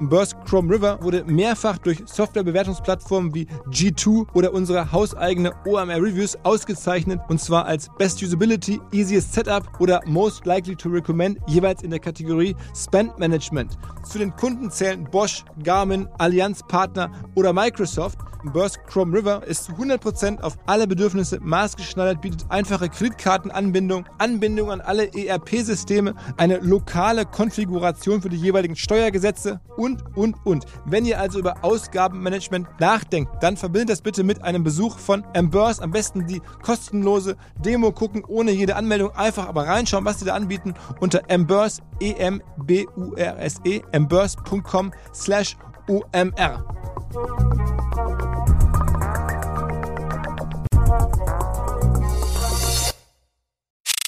[0.00, 7.20] Burst Chrome River wurde mehrfach durch Softwarebewertungsplattformen wie G2 oder unsere hauseigene OMR Reviews ausgezeichnet
[7.28, 12.00] und zwar als Best Usability, Easiest Setup oder Most Likely to Recommend jeweils in der
[12.00, 13.78] Kategorie Spend Management.
[14.04, 18.18] Zu den Kunden zählen Bosch, Garmin, Allianz Partner oder Microsoft.
[18.52, 24.80] Burst Chrome River ist zu 100% auf alle Bedürfnisse maßgeschneidert, bietet einfache Kreditkartenanbindung, Anbindung an
[24.80, 30.66] alle ERP-Systeme, eine lokale Konfiguration für die jeweiligen Steuergesetze und, und, und.
[30.84, 35.82] Wenn ihr also über Ausgabenmanagement nachdenkt, dann verbindet das bitte mit einem Besuch von Emburse.
[35.82, 39.10] Am besten die kostenlose Demo gucken, ohne jede Anmeldung.
[39.14, 45.56] Einfach aber reinschauen, was sie da anbieten unter Emburse, E-M-B-U-R-S-E, emburse.com slash
[45.88, 46.64] OMR.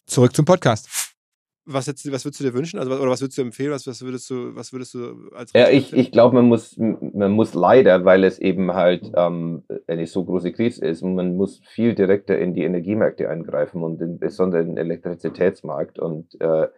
[0.07, 1.08] Zurück zum Podcast.
[1.71, 2.79] Was, jetzt, was würdest du dir wünschen?
[2.79, 3.73] Also, oder was würdest du empfehlen?
[3.73, 5.53] Was, was, würdest, du, was würdest du als.
[5.53, 10.07] Ja, ich, ich glaube, man muss, man muss leider, weil es eben halt ähm, eine
[10.07, 14.63] so große Krise ist, man muss viel direkter in die Energiemärkte eingreifen und in, besonders
[14.63, 15.99] in den Elektrizitätsmarkt.
[15.99, 16.69] Und äh,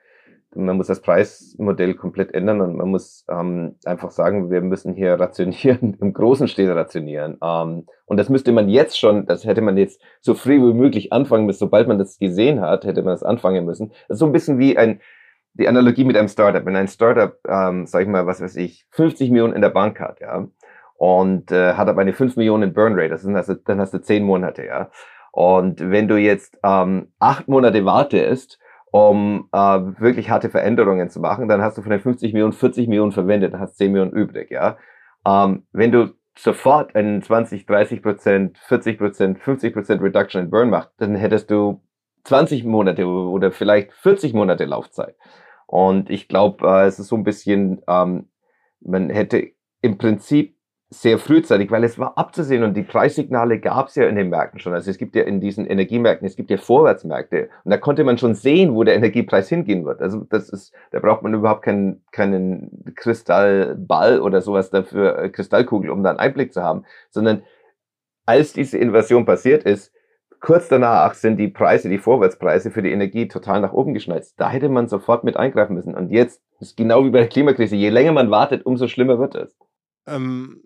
[0.55, 5.15] man muss das Preismodell komplett ändern und man muss ähm, einfach sagen, wir müssen hier
[5.15, 7.39] rationieren, im großen Stil rationieren.
[7.43, 11.13] Ähm, und das müsste man jetzt schon, das hätte man jetzt so früh wie möglich
[11.13, 13.91] anfangen müssen, sobald man das gesehen hat, hätte man das anfangen müssen.
[14.09, 15.01] Das ist so ein bisschen wie ein,
[15.55, 16.65] die Analogie mit einem Startup.
[16.65, 20.01] Wenn ein Startup, ähm, sag ich mal, was weiß ich, 50 Millionen in der Bank
[20.01, 20.49] hat, ja,
[20.97, 24.03] und äh, hat aber eine 5 Millionen Burn Rate, das sind also, dann hast du
[24.03, 24.91] 10 Monate, ja.
[25.33, 28.60] Und wenn du jetzt ähm, acht Monate wartest,
[28.93, 32.89] um äh, wirklich harte Veränderungen zu machen, dann hast du von den 50 Millionen 40
[32.89, 34.77] Millionen verwendet, dann hast 10 Millionen übrig, ja.
[35.27, 40.71] Ähm, wenn du sofort einen 20, 30 Prozent, 40 Prozent, 50 Prozent Reduction in Burn
[40.71, 41.83] machst, dann hättest du
[42.25, 45.17] 20 Monate oder vielleicht 40 Monate Laufzeit.
[45.67, 48.29] Und ich glaube, äh, es ist so ein bisschen, ähm,
[48.81, 49.51] man hätte
[49.83, 50.57] im Prinzip
[50.93, 54.59] sehr frühzeitig, weil es war abzusehen und die Preissignale gab es ja in den Märkten
[54.59, 54.75] schon.
[54.75, 58.19] Also es gibt ja in diesen Energiemärkten, es gibt ja Vorwärtsmärkte und da konnte man
[58.19, 60.03] schon sehen, wo der Energiepreis hingehen wird.
[60.03, 65.91] Also das ist, da braucht man überhaupt keinen, keinen Kristallball oder sowas dafür, äh, Kristallkugel,
[65.91, 67.45] um da einen Einblick zu haben, sondern
[68.27, 69.93] als diese Invasion passiert ist,
[70.41, 74.35] kurz danach sind die Preise, die Vorwärtspreise für die Energie total nach oben geschnalzt.
[74.39, 75.95] Da hätte man sofort mit eingreifen müssen.
[75.95, 79.37] Und jetzt ist genau wie bei der Klimakrise, je länger man wartet, umso schlimmer wird
[79.37, 79.57] es.
[80.09, 80.63] Ähm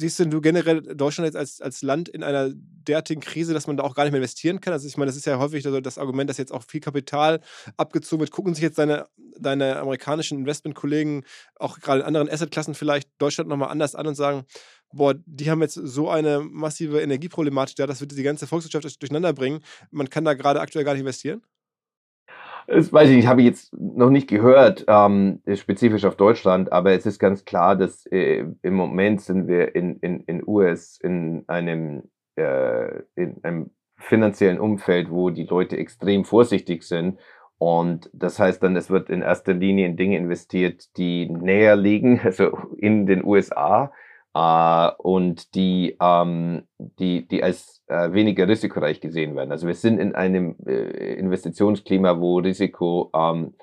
[0.00, 3.84] siehst du generell Deutschland jetzt als, als Land in einer derartigen Krise, dass man da
[3.84, 4.72] auch gar nicht mehr investieren kann?
[4.72, 7.40] Also ich meine, das ist ja häufig das Argument, dass jetzt auch viel Kapital
[7.76, 8.30] abgezogen wird.
[8.30, 9.06] Gucken sich jetzt deine,
[9.38, 11.24] deine amerikanischen Investmentkollegen
[11.56, 14.44] auch gerade in anderen Assetklassen vielleicht Deutschland nochmal anders an und sagen,
[14.92, 19.32] boah, die haben jetzt so eine massive Energieproblematik da, das wird die ganze Volkswirtschaft durcheinander
[19.32, 19.60] bringen.
[19.90, 21.42] Man kann da gerade aktuell gar nicht investieren?
[22.66, 26.92] Das weiß ich nicht, habe ich jetzt noch nicht gehört, ähm, spezifisch auf Deutschland, aber
[26.92, 31.44] es ist ganz klar, dass äh, im Moment sind wir in, in, in US in
[31.48, 32.04] einem,
[32.36, 37.18] äh, in einem finanziellen Umfeld, wo die Leute extrem vorsichtig sind.
[37.58, 42.20] Und das heißt dann, es wird in erster Linie in Dinge investiert, die näher liegen,
[42.24, 43.92] also in den USA
[44.34, 49.52] äh, und die, ähm, die, die als äh, weniger risikoreich gesehen werden.
[49.52, 53.54] Also wir sind in einem äh, Investitionsklima, wo Risiko ähm,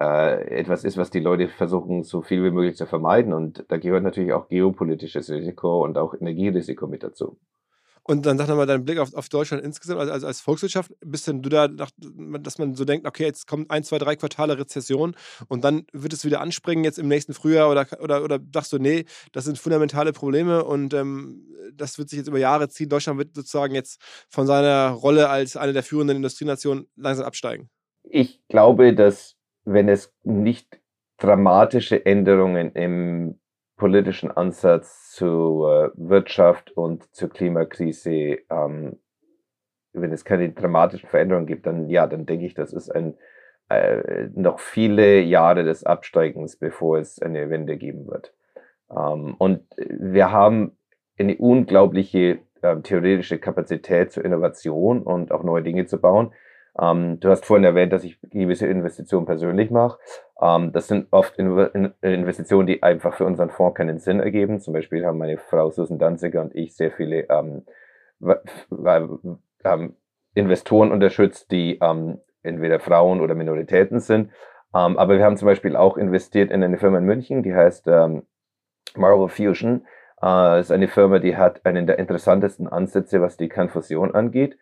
[0.00, 3.32] äh, etwas ist, was die Leute versuchen, so viel wie möglich zu vermeiden.
[3.32, 7.38] Und da gehört natürlich auch geopolitisches Risiko und auch Energierisiko mit dazu.
[8.06, 11.26] Und dann sag nochmal deinen Blick auf, auf Deutschland insgesamt, also, also als Volkswirtschaft, bist
[11.26, 15.16] denn du da, dass man so denkt, okay, jetzt kommen ein, zwei, drei Quartale Rezession
[15.48, 18.78] und dann wird es wieder anspringen jetzt im nächsten Frühjahr oder, oder, oder dachtest du,
[18.78, 22.90] nee, das sind fundamentale Probleme und ähm, das wird sich jetzt über Jahre ziehen.
[22.90, 27.70] Deutschland wird sozusagen jetzt von seiner Rolle als eine der führenden Industrienationen langsam absteigen.
[28.02, 30.78] Ich glaube, dass wenn es nicht
[31.16, 33.40] dramatische Änderungen im
[33.76, 38.98] politischen Ansatz zur Wirtschaft und zur Klimakrise, ähm,
[39.92, 43.14] wenn es keine dramatischen Veränderungen gibt, dann ja, dann denke ich, das ist ein
[43.68, 48.34] äh, noch viele Jahre des Absteigens, bevor es eine Wende geben wird.
[48.90, 50.76] Ähm, und wir haben
[51.18, 56.32] eine unglaubliche äh, theoretische Kapazität zur Innovation und auch neue Dinge zu bauen.
[56.78, 59.98] Ähm, du hast vorhin erwähnt, dass ich gewisse Investitionen persönlich mache.
[60.40, 64.60] Ähm, das sind oft in in Investitionen, die einfach für unseren Fonds keinen Sinn ergeben.
[64.60, 67.62] Zum Beispiel haben meine Frau Susan Danziger und ich sehr viele ähm,
[69.64, 69.96] ähm,
[70.34, 74.30] Investoren unterstützt, die ähm, entweder Frauen oder Minoritäten sind.
[74.74, 77.86] Ähm, aber wir haben zum Beispiel auch investiert in eine Firma in München, die heißt
[77.86, 78.24] ähm,
[78.96, 79.86] Marvel Fusion.
[80.20, 84.58] Äh, ist eine Firma, die hat einen der interessantesten Ansätze, was die Kernfusion angeht.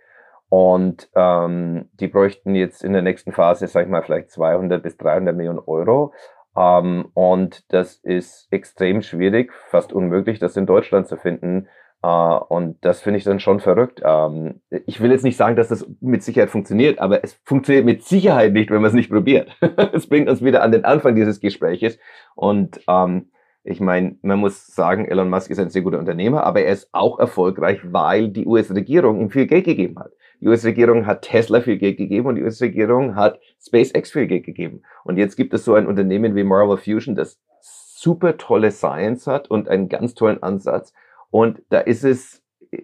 [0.53, 4.99] Und ähm, die bräuchten jetzt in der nächsten Phase, sag ich mal, vielleicht 200 bis
[4.99, 6.13] 300 Millionen Euro.
[6.55, 11.69] Ähm, und das ist extrem schwierig, fast unmöglich, das in Deutschland zu finden.
[12.05, 14.03] Uh, und das finde ich dann schon verrückt.
[14.05, 18.05] Ähm, ich will jetzt nicht sagen, dass das mit Sicherheit funktioniert, aber es funktioniert mit
[18.05, 19.57] Sicherheit nicht, wenn man es nicht probiert.
[19.95, 21.99] Es bringt uns wieder an den Anfang dieses Gespräches.
[22.35, 23.31] Und ähm,
[23.65, 26.89] ich meine, man muss sagen, Elon Musk ist ein sehr guter Unternehmer, aber er ist
[26.93, 30.13] auch erfolgreich, weil die US-Regierung ihm viel Geld gegeben hat.
[30.41, 34.83] Die US-Regierung hat Tesla viel Geld gegeben und die US-Regierung hat SpaceX viel Geld gegeben.
[35.05, 39.49] Und jetzt gibt es so ein Unternehmen wie Marvel Fusion, das super tolle Science hat
[39.49, 40.93] und einen ganz tollen Ansatz
[41.33, 42.83] und da ist es, äh,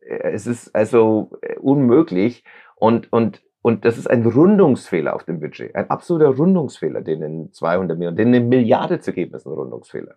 [0.00, 2.44] es ist also äh, unmöglich
[2.76, 5.74] und, und, und das ist ein Rundungsfehler auf dem Budget.
[5.74, 10.16] Ein absoluter Rundungsfehler, denen 200 Millionen, denen eine Milliarde zu geben, ist ein Rundungsfehler.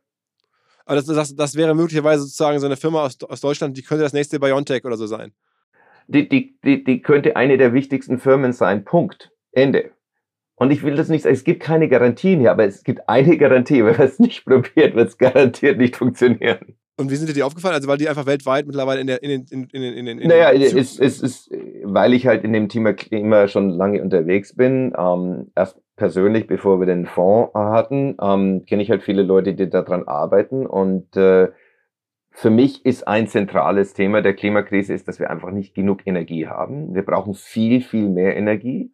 [0.86, 4.04] Aber das, das, das wäre möglicherweise sozusagen so eine Firma aus, aus Deutschland, die könnte
[4.04, 5.34] das nächste BioNTech oder so sein.
[6.08, 8.84] Die, die, die, die könnte eine der wichtigsten Firmen sein.
[8.84, 9.32] Punkt.
[9.52, 9.92] Ende.
[10.56, 13.38] Und ich will das nicht sagen, es gibt keine Garantien hier, aber es gibt eine
[13.38, 13.84] Garantie.
[13.86, 16.78] Wenn man es nicht probiert, wird es garantiert nicht funktionieren.
[17.02, 17.76] Und wie sind dir die aufgefallen?
[17.76, 19.46] Also, weil die einfach weltweit mittlerweile in, der, in den.
[19.50, 21.52] In, in, in, in, in naja, es, es ist,
[21.84, 26.80] weil ich halt in dem Thema Klima schon lange unterwegs bin, ähm, erst persönlich, bevor
[26.80, 30.66] wir den Fonds hatten, ähm, kenne ich halt viele Leute, die daran arbeiten.
[30.66, 31.50] Und äh,
[32.32, 36.48] für mich ist ein zentrales Thema der Klimakrise, ist, dass wir einfach nicht genug Energie
[36.48, 36.96] haben.
[36.96, 38.92] Wir brauchen viel, viel mehr Energie.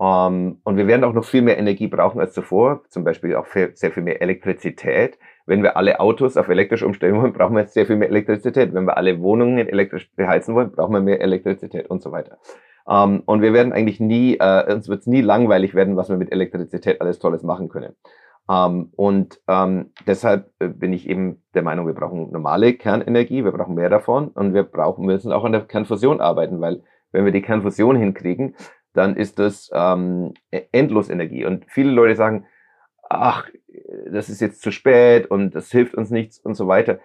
[0.00, 3.46] Ähm, und wir werden auch noch viel mehr Energie brauchen als zuvor, zum Beispiel auch
[3.46, 5.18] sehr viel mehr Elektrizität.
[5.46, 8.74] Wenn wir alle Autos auf elektrisch umstellen wollen, brauchen wir sehr viel mehr Elektrizität.
[8.74, 12.38] Wenn wir alle Wohnungen elektrisch beheizen wollen, brauchen wir mehr Elektrizität und so weiter.
[12.88, 16.16] Ähm, und wir werden eigentlich nie, uh, uns wird es nie langweilig werden, was wir
[16.16, 17.94] mit Elektrizität alles Tolles machen können.
[18.50, 23.52] Ähm, und um, deshalb äh, bin ich eben der Meinung, wir brauchen normale Kernenergie, wir
[23.52, 26.82] brauchen mehr davon und wir brauchen, müssen auch an der Kernfusion arbeiten, weil
[27.12, 28.56] wenn wir die Kernfusion hinkriegen,
[28.94, 31.44] dann ist das ähm, e-, Endlosenergie.
[31.44, 32.46] Und viele Leute sagen,
[33.20, 33.48] ach,
[34.10, 36.98] das ist jetzt zu spät und das hilft uns nichts und so weiter.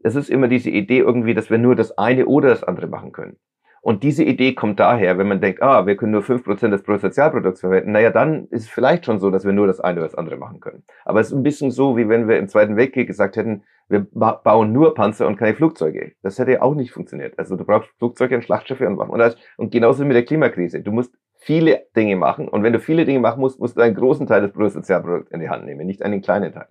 [0.00, 3.12] Es ist immer diese Idee irgendwie, dass wir nur das eine oder das andere machen
[3.12, 3.38] können.
[3.86, 6.82] Und diese Idee kommt daher, wenn man denkt, ah, wir können nur fünf Prozent des
[6.82, 10.08] Bruttosozialprodukts verwenden, naja, dann ist es vielleicht schon so, dass wir nur das eine oder
[10.08, 10.82] das andere machen können.
[11.04, 14.04] Aber es ist ein bisschen so, wie wenn wir im Zweiten Weltkrieg gesagt hätten, wir
[14.10, 16.14] ba bauen nur Panzer und keine Flugzeuge.
[16.22, 17.38] Das hätte ja auch nicht funktioniert.
[17.38, 19.12] Also du brauchst Flugzeuge und Schlachtschiffe und Waffen.
[19.12, 20.82] Und, und genauso mit der Klimakrise.
[20.82, 21.14] Du musst
[21.46, 22.48] viele Dinge machen.
[22.48, 25.40] Und wenn du viele Dinge machen musst, musst du einen großen Teil des Bruttosozialprodukts in
[25.40, 26.66] die Hand nehmen, nicht einen kleinen Teil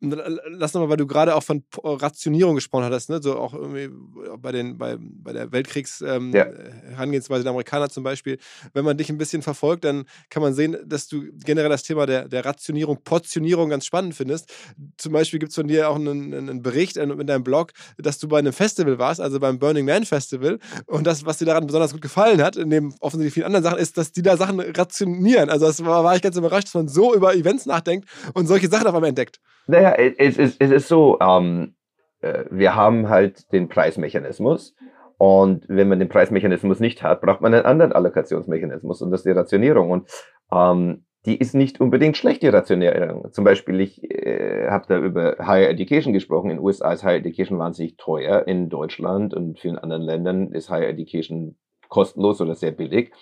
[0.00, 3.20] lass nochmal, weil du gerade auch von Rationierung gesprochen hattest, ne?
[3.22, 3.90] so auch irgendwie
[4.38, 7.42] bei, den, bei, bei der Weltkriegs-Herangehensweise ähm, ja.
[7.42, 8.38] der Amerikaner zum Beispiel.
[8.72, 12.06] Wenn man dich ein bisschen verfolgt, dann kann man sehen, dass du generell das Thema
[12.06, 14.52] der, der Rationierung, Portionierung ganz spannend findest.
[14.96, 18.28] Zum Beispiel gibt es von dir auch einen, einen Bericht in deinem Blog, dass du
[18.28, 20.58] bei einem Festival warst, also beim Burning Man Festival.
[20.86, 23.98] Und das, was dir daran besonders gut gefallen hat, neben offensichtlich vielen anderen Sachen, ist,
[23.98, 25.50] dass die da Sachen rationieren.
[25.50, 28.68] Also das war, war ich ganz überrascht, dass man so über Events nachdenkt und solche
[28.68, 29.40] Sachen auf einmal entdeckt.
[29.66, 31.74] Naja, es ist, es ist so, ähm,
[32.20, 34.74] äh, wir haben halt den Preismechanismus.
[35.18, 39.26] Und wenn man den Preismechanismus nicht hat, braucht man einen anderen Allokationsmechanismus und das ist
[39.26, 39.90] die Rationierung.
[39.90, 40.08] Und
[40.50, 43.30] ähm, die ist nicht unbedingt schlecht, die Rationierung.
[43.30, 46.50] Zum Beispiel, ich äh, habe da über Higher Education gesprochen.
[46.50, 48.46] In den USA ist Higher Education wahnsinnig teuer.
[48.46, 51.58] In Deutschland und vielen anderen Ländern ist Higher Education
[51.90, 53.12] kostenlos oder sehr billig.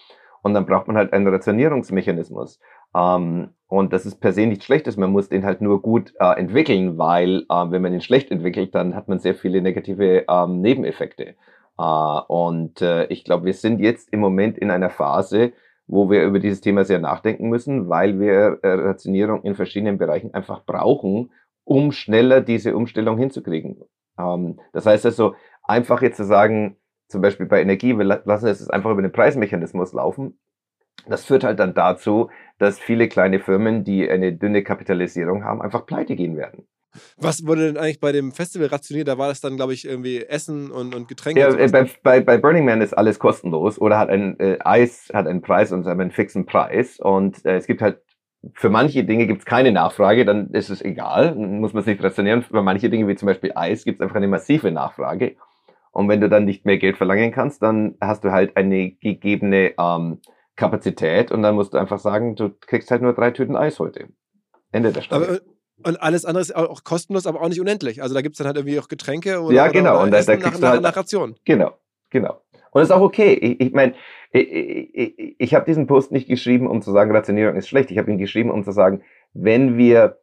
[0.42, 2.60] Und dann braucht man halt einen Rationierungsmechanismus.
[2.94, 6.38] Ähm, und das ist per se nichts Schlechtes, man muss den halt nur gut äh,
[6.38, 10.62] entwickeln, weil äh, wenn man ihn schlecht entwickelt, dann hat man sehr viele negative ähm,
[10.62, 11.34] Nebeneffekte.
[11.78, 15.52] Äh, und äh, ich glaube, wir sind jetzt im Moment in einer Phase,
[15.86, 20.32] wo wir über dieses Thema sehr nachdenken müssen, weil wir äh, Rationierung in verschiedenen Bereichen
[20.32, 21.30] einfach brauchen,
[21.64, 23.82] um schneller diese Umstellung hinzukriegen.
[24.18, 26.76] Ähm, das heißt also, einfach jetzt zu sagen,
[27.08, 30.38] zum Beispiel bei Energie, wir lassen es einfach über den Preismechanismus laufen,
[31.06, 35.86] das führt halt dann dazu, dass viele kleine Firmen, die eine dünne Kapitalisierung haben, einfach
[35.86, 36.66] pleite gehen werden.
[37.16, 39.08] Was wurde denn eigentlich bei dem Festival rationiert?
[39.08, 41.40] Da war das dann, glaube ich, irgendwie Essen und, und Getränke.
[41.40, 45.08] Ja, und bei, bei, bei, Burning Man ist alles kostenlos oder hat ein äh, Eis
[45.12, 46.98] hat einen Preis und einen fixen Preis.
[46.98, 48.00] Und äh, es gibt halt
[48.54, 52.02] für manche Dinge gibt es keine Nachfrage, dann ist es egal, muss man es nicht
[52.02, 52.42] rationieren.
[52.42, 55.36] Für manche Dinge wie zum Beispiel Eis gibt es einfach eine massive Nachfrage.
[55.90, 59.74] Und wenn du dann nicht mehr Geld verlangen kannst, dann hast du halt eine gegebene
[59.78, 60.20] ähm,
[60.58, 64.08] Kapazität und dann musst du einfach sagen, du kriegst halt nur drei Tüten Eis heute.
[64.72, 65.36] Ende der Stunde.
[65.36, 68.02] Äh, und alles andere ist auch kostenlos, aber auch nicht unendlich.
[68.02, 69.90] Also da gibt es dann halt irgendwie auch Getränke oder, ja, genau.
[69.90, 71.36] Oder, oder und da, da kriegst nach, du halt, nach Ration.
[71.44, 71.78] Genau,
[72.10, 72.42] genau.
[72.72, 73.32] Und das ist auch okay.
[73.34, 73.94] Ich, ich meine,
[74.32, 77.92] ich, ich, ich habe diesen Post nicht geschrieben, um zu sagen, Rationierung ist schlecht.
[77.92, 79.02] Ich habe ihn geschrieben, um zu sagen,
[79.32, 80.18] wenn wir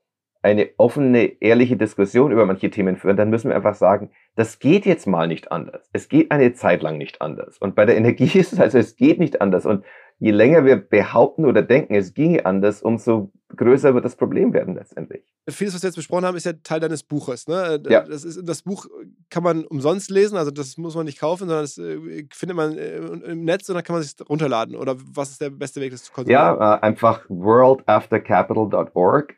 [0.45, 4.85] eine offene, ehrliche Diskussion über manche Themen führen, dann müssen wir einfach sagen, das geht
[4.85, 5.89] jetzt mal nicht anders.
[5.91, 7.57] Es geht eine Zeit lang nicht anders.
[7.57, 9.65] Und bei der Energie ist es also, es geht nicht anders.
[9.65, 9.83] Und
[10.19, 14.75] je länger wir behaupten oder denken, es ginge anders, umso größer wird das Problem werden
[14.75, 15.23] letztendlich.
[15.49, 17.47] Vieles, was wir jetzt besprochen haben, ist ja Teil deines Buches.
[17.47, 17.81] Ne?
[17.87, 18.03] Ja.
[18.03, 18.87] Das, ist, das Buch
[19.29, 22.77] kann man umsonst lesen, also das muss man nicht kaufen, sondern das äh, findet man
[22.77, 24.75] äh, im Netz und dann kann man sich runterladen.
[24.75, 26.41] Oder was ist der beste Weg, das zu konsumieren?
[26.41, 29.35] Ja, äh, einfach worldaftercapital.org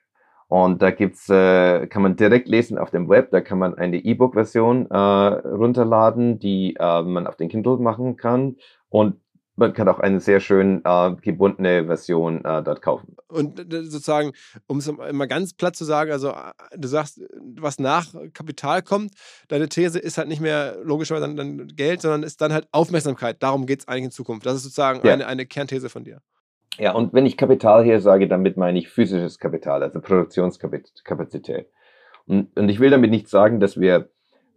[0.47, 3.97] und da gibt's, äh, kann man direkt lesen auf dem Web, da kann man eine
[3.97, 8.55] E-Book-Version äh, runterladen, die äh, man auf den Kindle machen kann.
[8.89, 9.19] Und
[9.58, 13.18] man kann auch eine sehr schön äh, gebundene Version äh, dort kaufen.
[13.28, 14.32] Und äh, sozusagen,
[14.68, 17.22] um es mal ganz platt zu sagen, also äh, du sagst,
[17.60, 19.12] was nach Kapital kommt,
[19.49, 23.41] deine These ist halt nicht mehr logischerweise dann, dann Geld, sondern ist dann halt Aufmerksamkeit.
[23.41, 24.45] Darum geht es eigentlich in Zukunft.
[24.45, 25.14] Das ist sozusagen Ja.
[25.14, 26.22] eine, eine Kernthese von dir.
[26.78, 31.68] Ja, und wenn ich Kapital hier sage, damit meine ich physisches Kapital, also Produktionskapazität.
[32.28, 34.10] Und, und ich will damit nicht sagen, dass wir,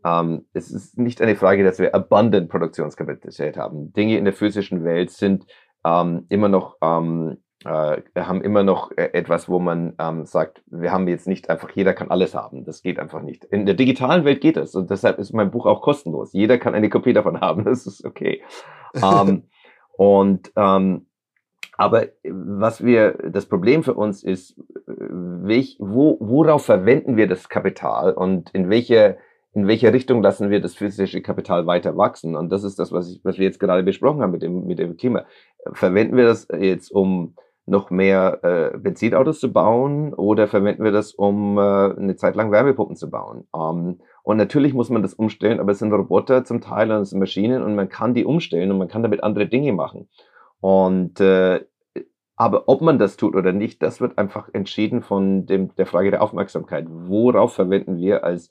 [0.05, 3.93] ähm, es ist nicht eine Frage, dass wir abundant Produktionskapazität haben.
[3.93, 5.47] Dinge in der physischen Welt sind
[5.85, 10.93] ähm, immer noch, ähm, äh, haben immer noch äh, etwas, wo man ähm, sagt, wir
[10.93, 12.65] haben jetzt nicht einfach, jeder kann alles haben.
[12.65, 13.45] Das geht einfach nicht.
[13.45, 16.33] In der digitalen Welt geht es und deshalb ist mein Buch auch kostenlos.
[16.33, 17.65] Jeder kann eine Kopie davon haben.
[17.65, 18.43] Das ist okay.
[18.95, 19.45] ähm,
[19.97, 21.07] und ähm,
[21.81, 27.49] aber was wir, das Problem für uns ist, äh, welch, wo, worauf verwenden wir das
[27.49, 29.17] Kapital und in welche,
[29.53, 32.37] in welche Richtung lassen wir das physische Kapital weiter wachsen?
[32.37, 34.79] Und das ist das, was, ich, was wir jetzt gerade besprochen haben mit dem, mit
[34.79, 35.25] dem Klima.
[35.73, 37.35] Verwenden wir das jetzt, um
[37.67, 42.53] noch mehr äh, Benzinautos zu bauen oder verwenden wir das, um äh, eine Zeit lang
[42.53, 43.47] Wärmepumpen zu bauen?
[43.55, 47.11] Ähm, und natürlich muss man das umstellen, aber es sind Roboter zum Teil und es
[47.11, 50.09] sind Maschinen und man kann die umstellen und man kann damit andere Dinge machen.
[50.61, 51.65] Und äh,
[52.37, 56.11] aber ob man das tut oder nicht, das wird einfach entschieden von dem, der Frage
[56.11, 56.87] der Aufmerksamkeit.
[56.89, 58.51] Worauf verwenden wir als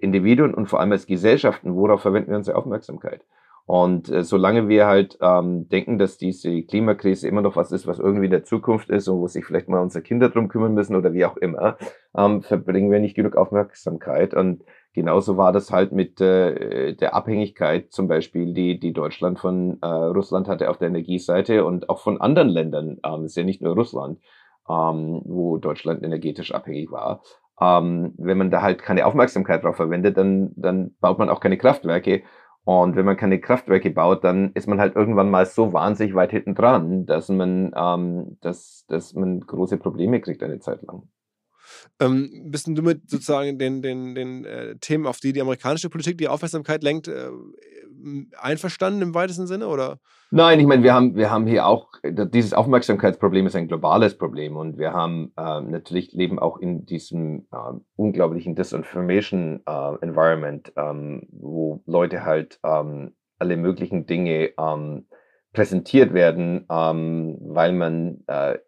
[0.00, 3.22] Individuen und vor allem als Gesellschaften, worauf verwenden wir unsere Aufmerksamkeit?
[3.70, 8.00] Und äh, solange wir halt ähm, denken, dass diese Klimakrise immer noch was ist, was
[8.00, 10.96] irgendwie in der Zukunft ist und wo sich vielleicht mal unsere Kinder drum kümmern müssen
[10.96, 11.76] oder wie auch immer,
[12.16, 14.34] ähm, verbringen wir nicht genug Aufmerksamkeit.
[14.34, 19.78] Und genauso war das halt mit äh, der Abhängigkeit zum Beispiel, die, die Deutschland von
[19.82, 22.98] äh, Russland hatte auf der Energieseite und auch von anderen Ländern.
[23.04, 24.18] Ähm, ist ja nicht nur Russland,
[24.68, 27.22] ähm, wo Deutschland energetisch abhängig war.
[27.60, 31.58] Ähm, wenn man da halt keine Aufmerksamkeit drauf verwendet, dann, dann baut man auch keine
[31.58, 32.22] Kraftwerke.
[32.64, 36.30] Und wenn man keine Kraftwerke baut, dann ist man halt irgendwann mal so wahnsinnig weit
[36.30, 41.08] hinten dran, dass man, ähm, dass, dass man große Probleme kriegt eine Zeit lang.
[42.00, 46.18] Ähm, bist du mit sozusagen den, den, den äh, Themen, auf die die amerikanische Politik
[46.18, 47.28] die Aufmerksamkeit lenkt, äh,
[48.38, 49.68] einverstanden im weitesten Sinne?
[49.68, 49.98] Oder?
[50.30, 54.56] Nein, ich meine, wir haben, wir haben hier auch, dieses Aufmerksamkeitsproblem ist ein globales Problem
[54.56, 61.26] und wir haben ähm, natürlich leben auch in diesem ähm, unglaublichen Disinformation äh, Environment, ähm,
[61.30, 64.52] wo Leute halt ähm, alle möglichen Dinge
[65.54, 68.58] präsentiert werden, weil man äh,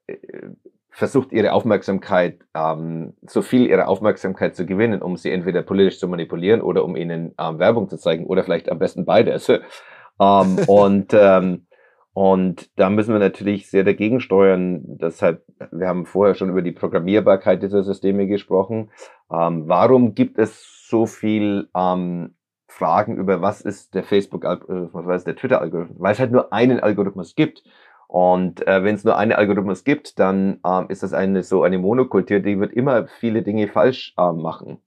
[0.92, 6.06] versucht, ihre Aufmerksamkeit, ähm, so viel ihre Aufmerksamkeit zu gewinnen, um sie entweder politisch zu
[6.06, 9.48] manipulieren oder um ihnen ähm, Werbung zu zeigen oder vielleicht am besten beides.
[10.20, 11.66] ähm, und, ähm,
[12.12, 14.82] und da müssen wir natürlich sehr dagegen steuern.
[14.84, 18.90] Deshalb, wir haben vorher schon über die Programmierbarkeit dieser Systeme gesprochen.
[19.32, 22.34] Ähm, warum gibt es so viel ähm,
[22.68, 26.00] Fragen über, was ist der Facebook-Algorithmus, was ist der Twitter-Algorithmus?
[26.00, 27.62] Weil es halt nur einen Algorithmus gibt.
[28.08, 31.78] Und äh, wenn es nur einen Algorithmus gibt, dann ähm, ist das eine so eine
[31.78, 34.78] Monokultur, die wird immer viele Dinge falsch ähm, machen.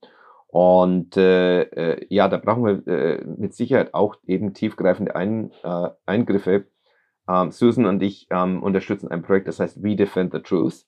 [0.47, 5.89] Und äh, äh, ja, da brauchen wir äh, mit Sicherheit auch eben tiefgreifende Ein, äh,
[6.05, 6.67] Eingriffe.
[7.27, 10.85] Ähm, Susan und ich ähm, unterstützen ein Projekt, das heißt We Defend the Truth.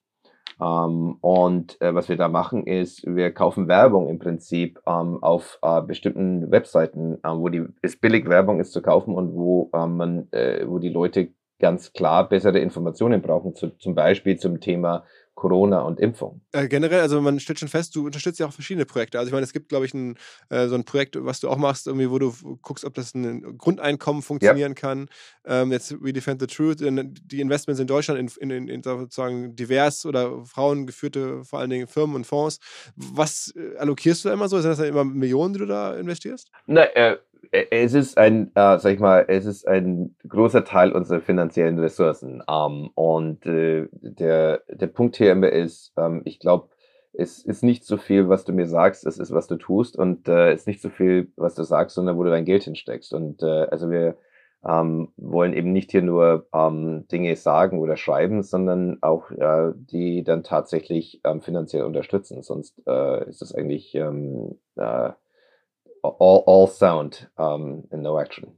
[0.60, 5.60] Ähm, und äh, was wir da machen, ist, wir kaufen Werbung im Prinzip ähm, auf
[5.62, 9.98] äh, bestimmten Webseiten, äh, wo die es billig Werbung ist zu kaufen und wo ähm,
[9.98, 15.06] man, äh, wo die Leute ganz klar bessere Informationen brauchen, zu, zum Beispiel zum Thema
[15.38, 16.42] Corona und Impfung.
[16.52, 19.20] Äh, generell, also man stellt schon fest, du unterstützt ja auch verschiedene Projekte.
[19.20, 20.18] Also ich meine, es gibt, glaube ich, ein,
[20.50, 22.34] äh, so ein Projekt, was du auch machst, irgendwie, wo du
[22.64, 24.76] guckst, ob das ein Grundeinkommen funktionieren ja.
[24.76, 25.10] kann.
[25.46, 30.08] Ähm, jetzt We Defend the Truth, die Investments in Deutschland in, in, in, sozusagen divers
[30.08, 32.60] oder frauengeführte, vor allen Dingen Firmen und Fonds.
[32.96, 34.60] Was äh, allokierst du da immer so?
[34.60, 36.50] Sind das dann immer Millionen, die du da investierst?
[36.66, 37.18] Na, äh,
[37.72, 42.44] es ist ein, äh, sag ich mal, es ist ein großer Teil unserer finanziellen Ressourcen.
[42.50, 46.70] Ähm, und äh, der, der Punkt hier immer ist, ähm, ich glaube,
[47.14, 49.98] es ist nicht so viel, was du mir sagst, es ist, was du tust.
[49.98, 52.64] Und äh, es ist nicht so viel, was du sagst, sondern wo du dein Geld
[52.64, 53.14] hinsteckst.
[53.14, 54.18] Und äh, also wir
[54.68, 60.24] ähm, wollen eben nicht hier nur ähm, Dinge sagen oder schreiben, sondern auch äh, die
[60.24, 62.42] dann tatsächlich ähm, finanziell unterstützen.
[62.44, 65.12] Sonst äh, ist das eigentlich ähm, äh,
[66.20, 68.58] all, all sound um, and no action.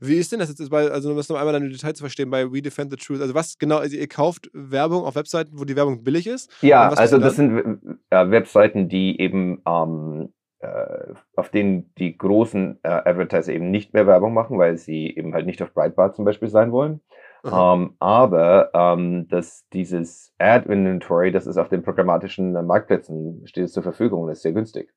[0.00, 2.30] Wie ist denn das jetzt, bei, also um das noch einmal in Detail zu verstehen,
[2.30, 3.20] bei We Defend the Truth?
[3.20, 6.50] Also was genau, also ihr kauft Werbung auf Webseiten, wo die Werbung billig ist?
[6.62, 12.88] Ja, also das sind äh, Webseiten, die eben ähm, äh, auf denen die großen äh,
[12.88, 16.48] Advertiser eben nicht mehr Werbung machen, weil sie eben halt nicht auf Breitbart zum Beispiel
[16.48, 17.00] sein wollen.
[17.42, 23.72] Um, aber ähm, dass dieses Ad Inventory, das ist auf den programmatischen Marktplätzen, steht es
[23.72, 24.94] zur Verfügung und ist sehr günstig.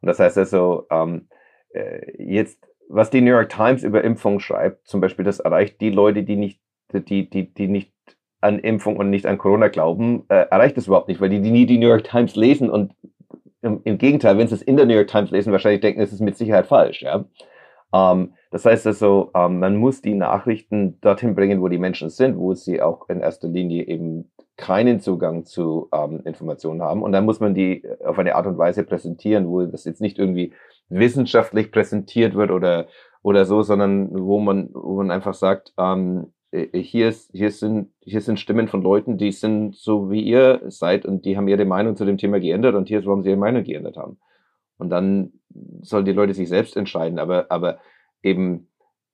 [0.00, 1.28] Und das heißt also, ähm,
[1.70, 5.90] äh, jetzt, was die New York Times über Impfung schreibt, zum Beispiel, das erreicht die
[5.90, 6.60] Leute, die nicht,
[6.92, 7.92] die, die, die nicht
[8.40, 11.50] an Impfung und nicht an Corona glauben, äh, erreicht es überhaupt nicht, weil die, die
[11.50, 12.94] nie die New York Times lesen und
[13.62, 16.12] im, im Gegenteil, wenn sie es in der New York Times lesen, wahrscheinlich denken, es
[16.12, 17.02] ist mit Sicherheit falsch.
[17.02, 17.24] Ja?
[17.92, 22.38] Ähm, das heißt also, ähm, man muss die Nachrichten dorthin bringen, wo die Menschen sind,
[22.38, 27.02] wo sie auch in erster Linie eben keinen Zugang zu ähm, Informationen haben.
[27.02, 30.18] Und dann muss man die auf eine Art und Weise präsentieren, wo das jetzt nicht
[30.18, 30.54] irgendwie
[30.88, 32.86] wissenschaftlich präsentiert wird oder,
[33.22, 37.92] oder so, sondern wo man, wo man einfach sagt, ähm, äh, hier, ist, hier, sind,
[38.00, 41.64] hier sind Stimmen von Leuten, die sind so wie ihr seid und die haben ihre
[41.64, 44.18] Meinung zu dem Thema geändert und hier ist, warum sie ihre Meinung geändert haben.
[44.78, 45.32] Und dann
[45.82, 47.78] sollen die Leute sich selbst entscheiden, aber, aber
[48.22, 48.68] eben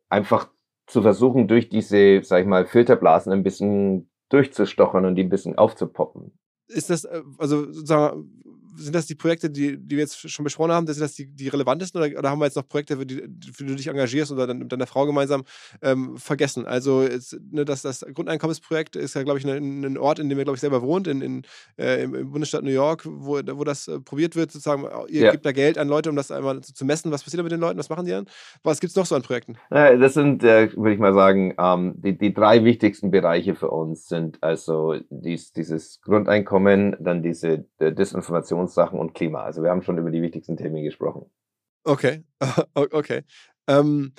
[0.09, 0.49] einfach
[0.87, 5.57] zu versuchen, durch diese, sag ich mal, Filterblasen ein bisschen durchzustochern und die ein bisschen
[5.57, 6.33] aufzupoppen.
[6.69, 8.43] Ist das, äh, also sozusagen,
[8.75, 11.49] sind das die Projekte, die, die wir jetzt schon besprochen haben, sind das die, die
[11.49, 13.17] relevantesten oder, oder haben wir jetzt noch Projekte, für die,
[13.53, 15.45] für die du dich engagierst oder dann mit deiner Frau gemeinsam
[15.83, 16.67] ähm, vergessen?
[16.67, 20.39] Also jetzt, ne, das, das Grundeinkommensprojekt ist ja, glaube ich, ein, ein Ort, in dem
[20.39, 21.43] ihr, glaube ich, selber wohnt, in, in,
[21.79, 25.31] äh, im, Bundesstaat New York, wo, wo das äh, probiert wird, sozusagen, ihr ja.
[25.33, 27.53] gebt da Geld an Leute, um das einmal zu, zu, messen, was passiert da mit
[27.53, 28.27] den Leuten, was machen die dann?
[28.63, 29.57] Was gibt es noch so an Projekten?
[29.71, 34.07] Das sind, äh, würde ich mal sagen, ähm, die, die drei wichtigsten Bereiche für uns
[34.07, 37.93] sind also dies, dieses Grundeinkommen, dann diese äh,
[38.63, 39.43] Desinformation Sachen und Klima.
[39.43, 41.27] Also wir haben schon über die wichtigsten Themen gesprochen.
[41.85, 42.25] Okay,
[42.75, 43.23] okay.
[43.67, 44.13] Ähm,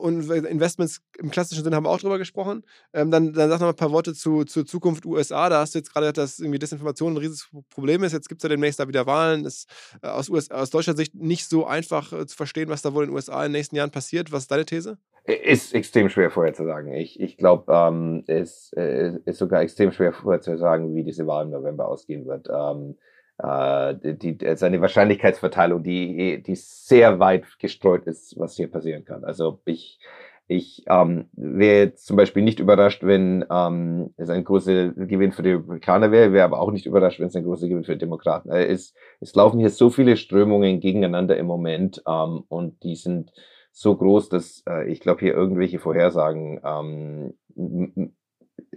[0.00, 2.64] und Investments im klassischen Sinne haben wir auch drüber gesprochen.
[2.92, 5.48] Ähm, dann, dann sag noch mal ein paar Worte zu, zur Zukunft USA.
[5.48, 8.12] Da hast du jetzt gerade dass irgendwie Desinformation ein riesiges Problem ist.
[8.12, 9.44] Jetzt gibt es ja demnächst da wieder Wahlen.
[9.44, 9.68] Ist
[10.02, 13.04] äh, aus, US, aus deutscher Sicht nicht so einfach äh, zu verstehen, was da wohl
[13.04, 14.32] in den USA in den nächsten Jahren passiert.
[14.32, 14.98] Was ist deine These?
[15.24, 16.92] Ist extrem schwer vorherzusagen.
[16.94, 21.50] Ich, ich glaube, ähm, es äh, ist sogar extrem schwer vorherzusagen, wie diese Wahl im
[21.50, 22.48] November ausgehen wird.
[22.48, 23.07] Ähm, äh,
[23.40, 29.24] die, die, seine Wahrscheinlichkeitsverteilung, die, die sehr weit gestreut ist, was hier passieren kann.
[29.24, 30.00] Also ich,
[30.48, 35.52] ich ähm, wäre zum Beispiel nicht überrascht, wenn ähm, es ein großer Gewinn für die
[35.52, 38.50] Republikaner wäre, wäre aber auch nicht überrascht, wenn es ein großer Gewinn für die Demokraten.
[38.50, 43.30] Also es, es laufen hier so viele Strömungen gegeneinander im Moment ähm, und die sind
[43.72, 47.34] so groß, dass äh, ich glaube hier irgendwelche Vorhersagen ähm,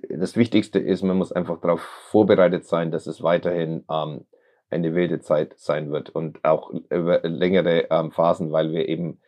[0.10, 4.26] das Wichtigste ist, man muss einfach darauf vorbereitet sein, dass es weiterhin ähm,
[4.72, 9.20] eine wilde Zeit sein wird und auch über längere ähm, Phasen, weil wir eben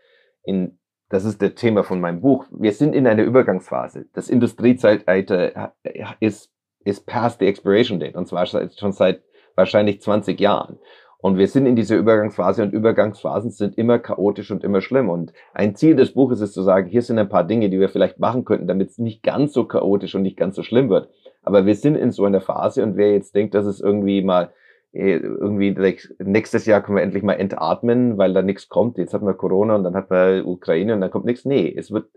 [0.43, 0.79] in,
[1.09, 4.05] das ist das Thema von meinem Buch, wir sind in einer Übergangsphase.
[4.13, 5.73] Das Industriezeitalter
[6.19, 6.51] ist,
[6.85, 9.21] ist past the expiration date und zwar schon seit
[9.55, 10.79] wahrscheinlich 20 Jahren.
[11.19, 15.09] Und wir sind in dieser Übergangsphase und Übergangsphasen sind immer chaotisch und immer schlimm.
[15.09, 17.87] Und ein Ziel des Buches ist zu sagen, hier sind ein paar Dinge, die wir
[17.87, 21.07] vielleicht machen könnten, damit es nicht ganz so chaotisch und nicht ganz so schlimm wird.
[21.41, 24.45] Aber wir sind in so einer Phase und wer jetzt denkt, dass es irgendwie mal
[24.45, 24.49] äh,
[24.93, 28.97] irgendwie like, nächstes Jahr können wir endlich mal entatmen, weil da nichts kommt.
[28.97, 31.45] Jetzt hat man Corona und dann hat man Ukraine und dann kommt nichts.
[31.45, 32.09] Nee, es wird,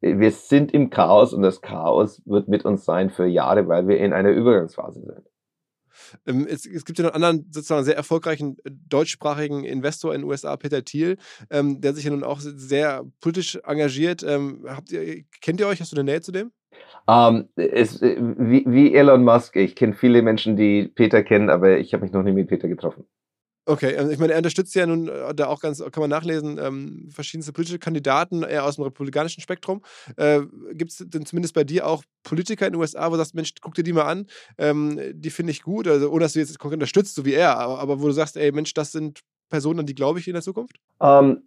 [0.00, 3.98] wir sind im Chaos und das Chaos wird mit uns sein für Jahre, weil wir
[3.98, 5.30] in einer Übergangsphase sind.
[6.26, 10.22] Ähm, es, es, gibt ja noch einen anderen sozusagen sehr erfolgreichen äh, deutschsprachigen Investor in
[10.22, 11.16] den USA, Peter Thiel,
[11.50, 14.24] ähm, der sich ja nun auch sehr politisch engagiert.
[14.24, 15.80] Ähm, ihr, kennt ihr euch?
[15.80, 16.50] Hast du eine Nähe zu dem?
[17.08, 21.78] Ähm, es, äh, wie, wie Elon Musk, ich kenne viele Menschen, die Peter kennen, aber
[21.78, 23.04] ich habe mich noch nie mit Peter getroffen.
[23.66, 26.58] Okay, ähm, ich meine, er unterstützt ja nun äh, da auch ganz, kann man nachlesen,
[26.58, 29.82] ähm, verschiedenste politische Kandidaten eher aus dem republikanischen Spektrum.
[30.16, 30.40] Äh,
[30.72, 33.52] Gibt es denn zumindest bei dir auch Politiker in den USA, wo du sagst, Mensch,
[33.60, 34.26] guck dir die mal an,
[34.58, 37.58] ähm, die finde ich gut, also ohne dass du jetzt konkret unterstützt, so wie er,
[37.58, 39.20] aber, aber wo du sagst, ey Mensch, das sind
[39.50, 40.76] Personen, an die glaube ich in der Zukunft?
[41.00, 41.42] Ähm,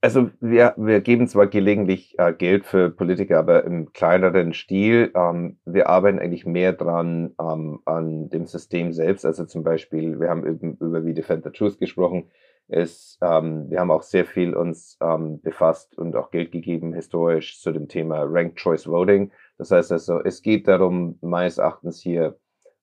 [0.00, 5.10] also wir, wir geben zwar gelegentlich äh, Geld für Politiker, aber im kleineren Stil.
[5.14, 9.24] Ähm, wir arbeiten eigentlich mehr dran ähm, an dem System selbst.
[9.24, 12.30] Also zum Beispiel, wir haben eben über wie Defend the Truth gesprochen.
[12.68, 17.60] Es, ähm, wir haben auch sehr viel uns ähm, befasst und auch Geld gegeben historisch
[17.60, 19.32] zu dem Thema Ranked Choice Voting.
[19.56, 22.38] Das heißt also, es geht darum, meines Erachtens hier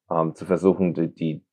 [0.09, 1.43] ähm, zu versuchen, die, die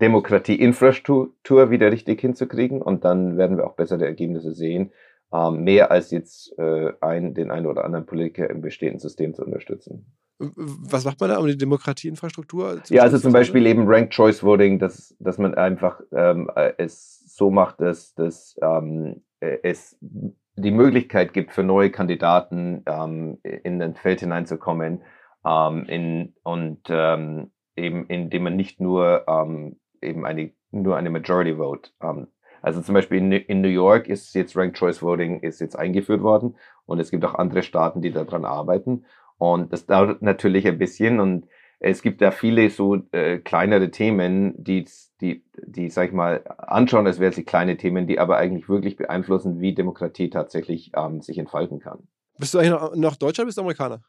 [0.00, 4.92] Demokratie-Infrastruktur wieder richtig hinzukriegen und dann werden wir auch bessere Ergebnisse sehen.
[5.32, 9.44] ähm, mehr als jetzt äh, ein, den einen oder anderen Politiker im bestehenden System zu
[9.44, 10.06] unterstützen.
[10.38, 14.42] Was macht man da, um die Demokratieinfrastruktur zu Ja, also zum Beispiel eben Ranked Choice
[14.42, 19.98] Voting, dass, dass man einfach ähm, äh, es so macht, dass, dass ähm, äh, es
[20.00, 25.02] die Möglichkeit gibt für neue Kandidaten ähm, in ein Feld hineinzukommen
[25.44, 31.56] ähm, in, und ähm, eben indem man nicht nur ähm, eben eine nur eine Majority
[31.56, 32.28] Vote ähm,
[32.62, 36.22] also zum Beispiel in, in, New York ist jetzt Ranked Choice Voting ist jetzt eingeführt
[36.22, 39.04] worden und es gibt auch andere Staaten, die daran arbeiten.
[39.38, 41.46] Und das dauert natürlich ein bisschen und
[41.80, 44.84] es gibt da viele so äh, kleinere Themen, die,
[45.20, 48.96] die, die, sag ich mal, anschauen, als wären sie kleine Themen, die aber eigentlich wirklich
[48.96, 52.08] beeinflussen, wie Demokratie tatsächlich ähm, sich entfalten kann.
[52.36, 54.02] Bist du eigentlich noch, noch Deutscher oder bist du Amerikaner?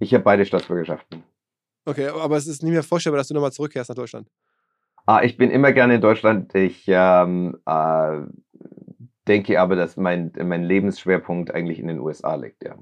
[0.00, 1.22] Ich habe beide Staatsbürgerschaften.
[1.84, 4.28] Okay, aber es ist nicht mehr vorstellbar, dass du nochmal zurückkehrst nach Deutschland.
[5.06, 6.54] Ah, ich bin immer gerne in Deutschland.
[6.54, 8.20] Ich ähm, äh,
[9.28, 12.76] denke aber, dass mein, mein Lebensschwerpunkt eigentlich in den USA liegt, ja.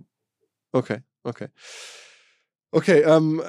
[0.72, 1.48] Okay, okay.
[2.74, 3.42] Okay, ähm,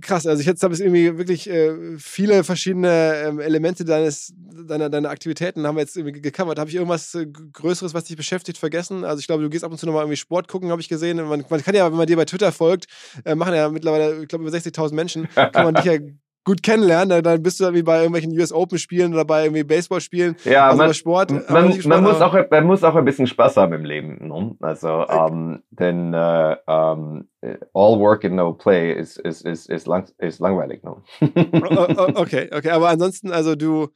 [0.00, 0.26] krass.
[0.26, 5.10] Also ich jetzt habe es irgendwie wirklich äh, viele verschiedene ähm, Elemente deines, deiner, deiner
[5.10, 6.58] Aktivitäten haben wir jetzt irgendwie gecovert.
[6.58, 9.04] Habe ich irgendwas äh, Größeres, was dich beschäftigt, vergessen?
[9.04, 11.18] Also ich glaube, du gehst ab und zu nochmal irgendwie Sport gucken, habe ich gesehen.
[11.18, 12.86] Man, man, kann ja, wenn man dir bei Twitter folgt,
[13.24, 15.98] äh, machen ja mittlerweile, ich glaube, über 60.000 Menschen, kann man dich ja
[16.44, 19.64] gut kennenlernen, dann bist du dann wie bei irgendwelchen US Open Spielen oder bei irgendwie
[19.64, 20.36] Baseball Spielen.
[20.44, 21.30] Ja, also man, Sport.
[21.30, 24.28] Man, Sport, man muss auch, man muss auch ein bisschen Spaß haben im Leben.
[24.28, 24.56] Ne?
[24.60, 27.28] Also, ähm, denn äh, ähm,
[27.72, 30.82] all work and no play ist, ist, ist, ist, lang, ist langweilig.
[30.82, 30.96] Ne?
[32.14, 33.88] okay, okay, aber ansonsten, also du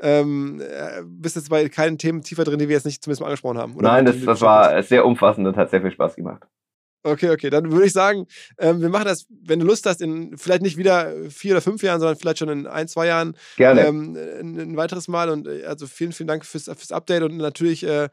[0.00, 3.26] ähm, äh, bist jetzt bei keinen Themen tiefer drin, die wir jetzt nicht zumindest mal
[3.26, 3.74] angesprochen haben.
[3.78, 6.46] Nein, das, das war sehr umfassend und hat sehr viel Spaß gemacht.
[7.06, 7.50] Okay, okay.
[7.50, 8.26] Dann würde ich sagen,
[8.58, 11.82] ähm, wir machen das, wenn du Lust hast, in vielleicht nicht wieder vier oder fünf
[11.82, 13.36] Jahren, sondern vielleicht schon in ein, zwei Jahren.
[13.56, 13.86] Gerne.
[13.86, 15.30] Ähm, ein, ein, weiteres Mal.
[15.30, 18.08] Und äh, also vielen, vielen Dank fürs, fürs Update und natürlich äh,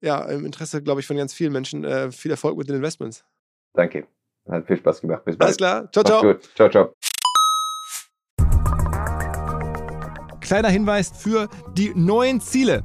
[0.00, 3.24] ja, im Interesse, glaube ich, von ganz vielen Menschen äh, viel Erfolg mit den Investments.
[3.74, 4.06] Danke.
[4.48, 5.24] Hat viel Spaß gemacht.
[5.24, 5.46] Bis bald.
[5.46, 5.90] Alles klar.
[5.90, 6.22] Ciao, ciao.
[6.22, 6.48] Gut.
[6.54, 6.94] Ciao, ciao.
[10.40, 12.84] Kleiner Hinweis für die neuen Ziele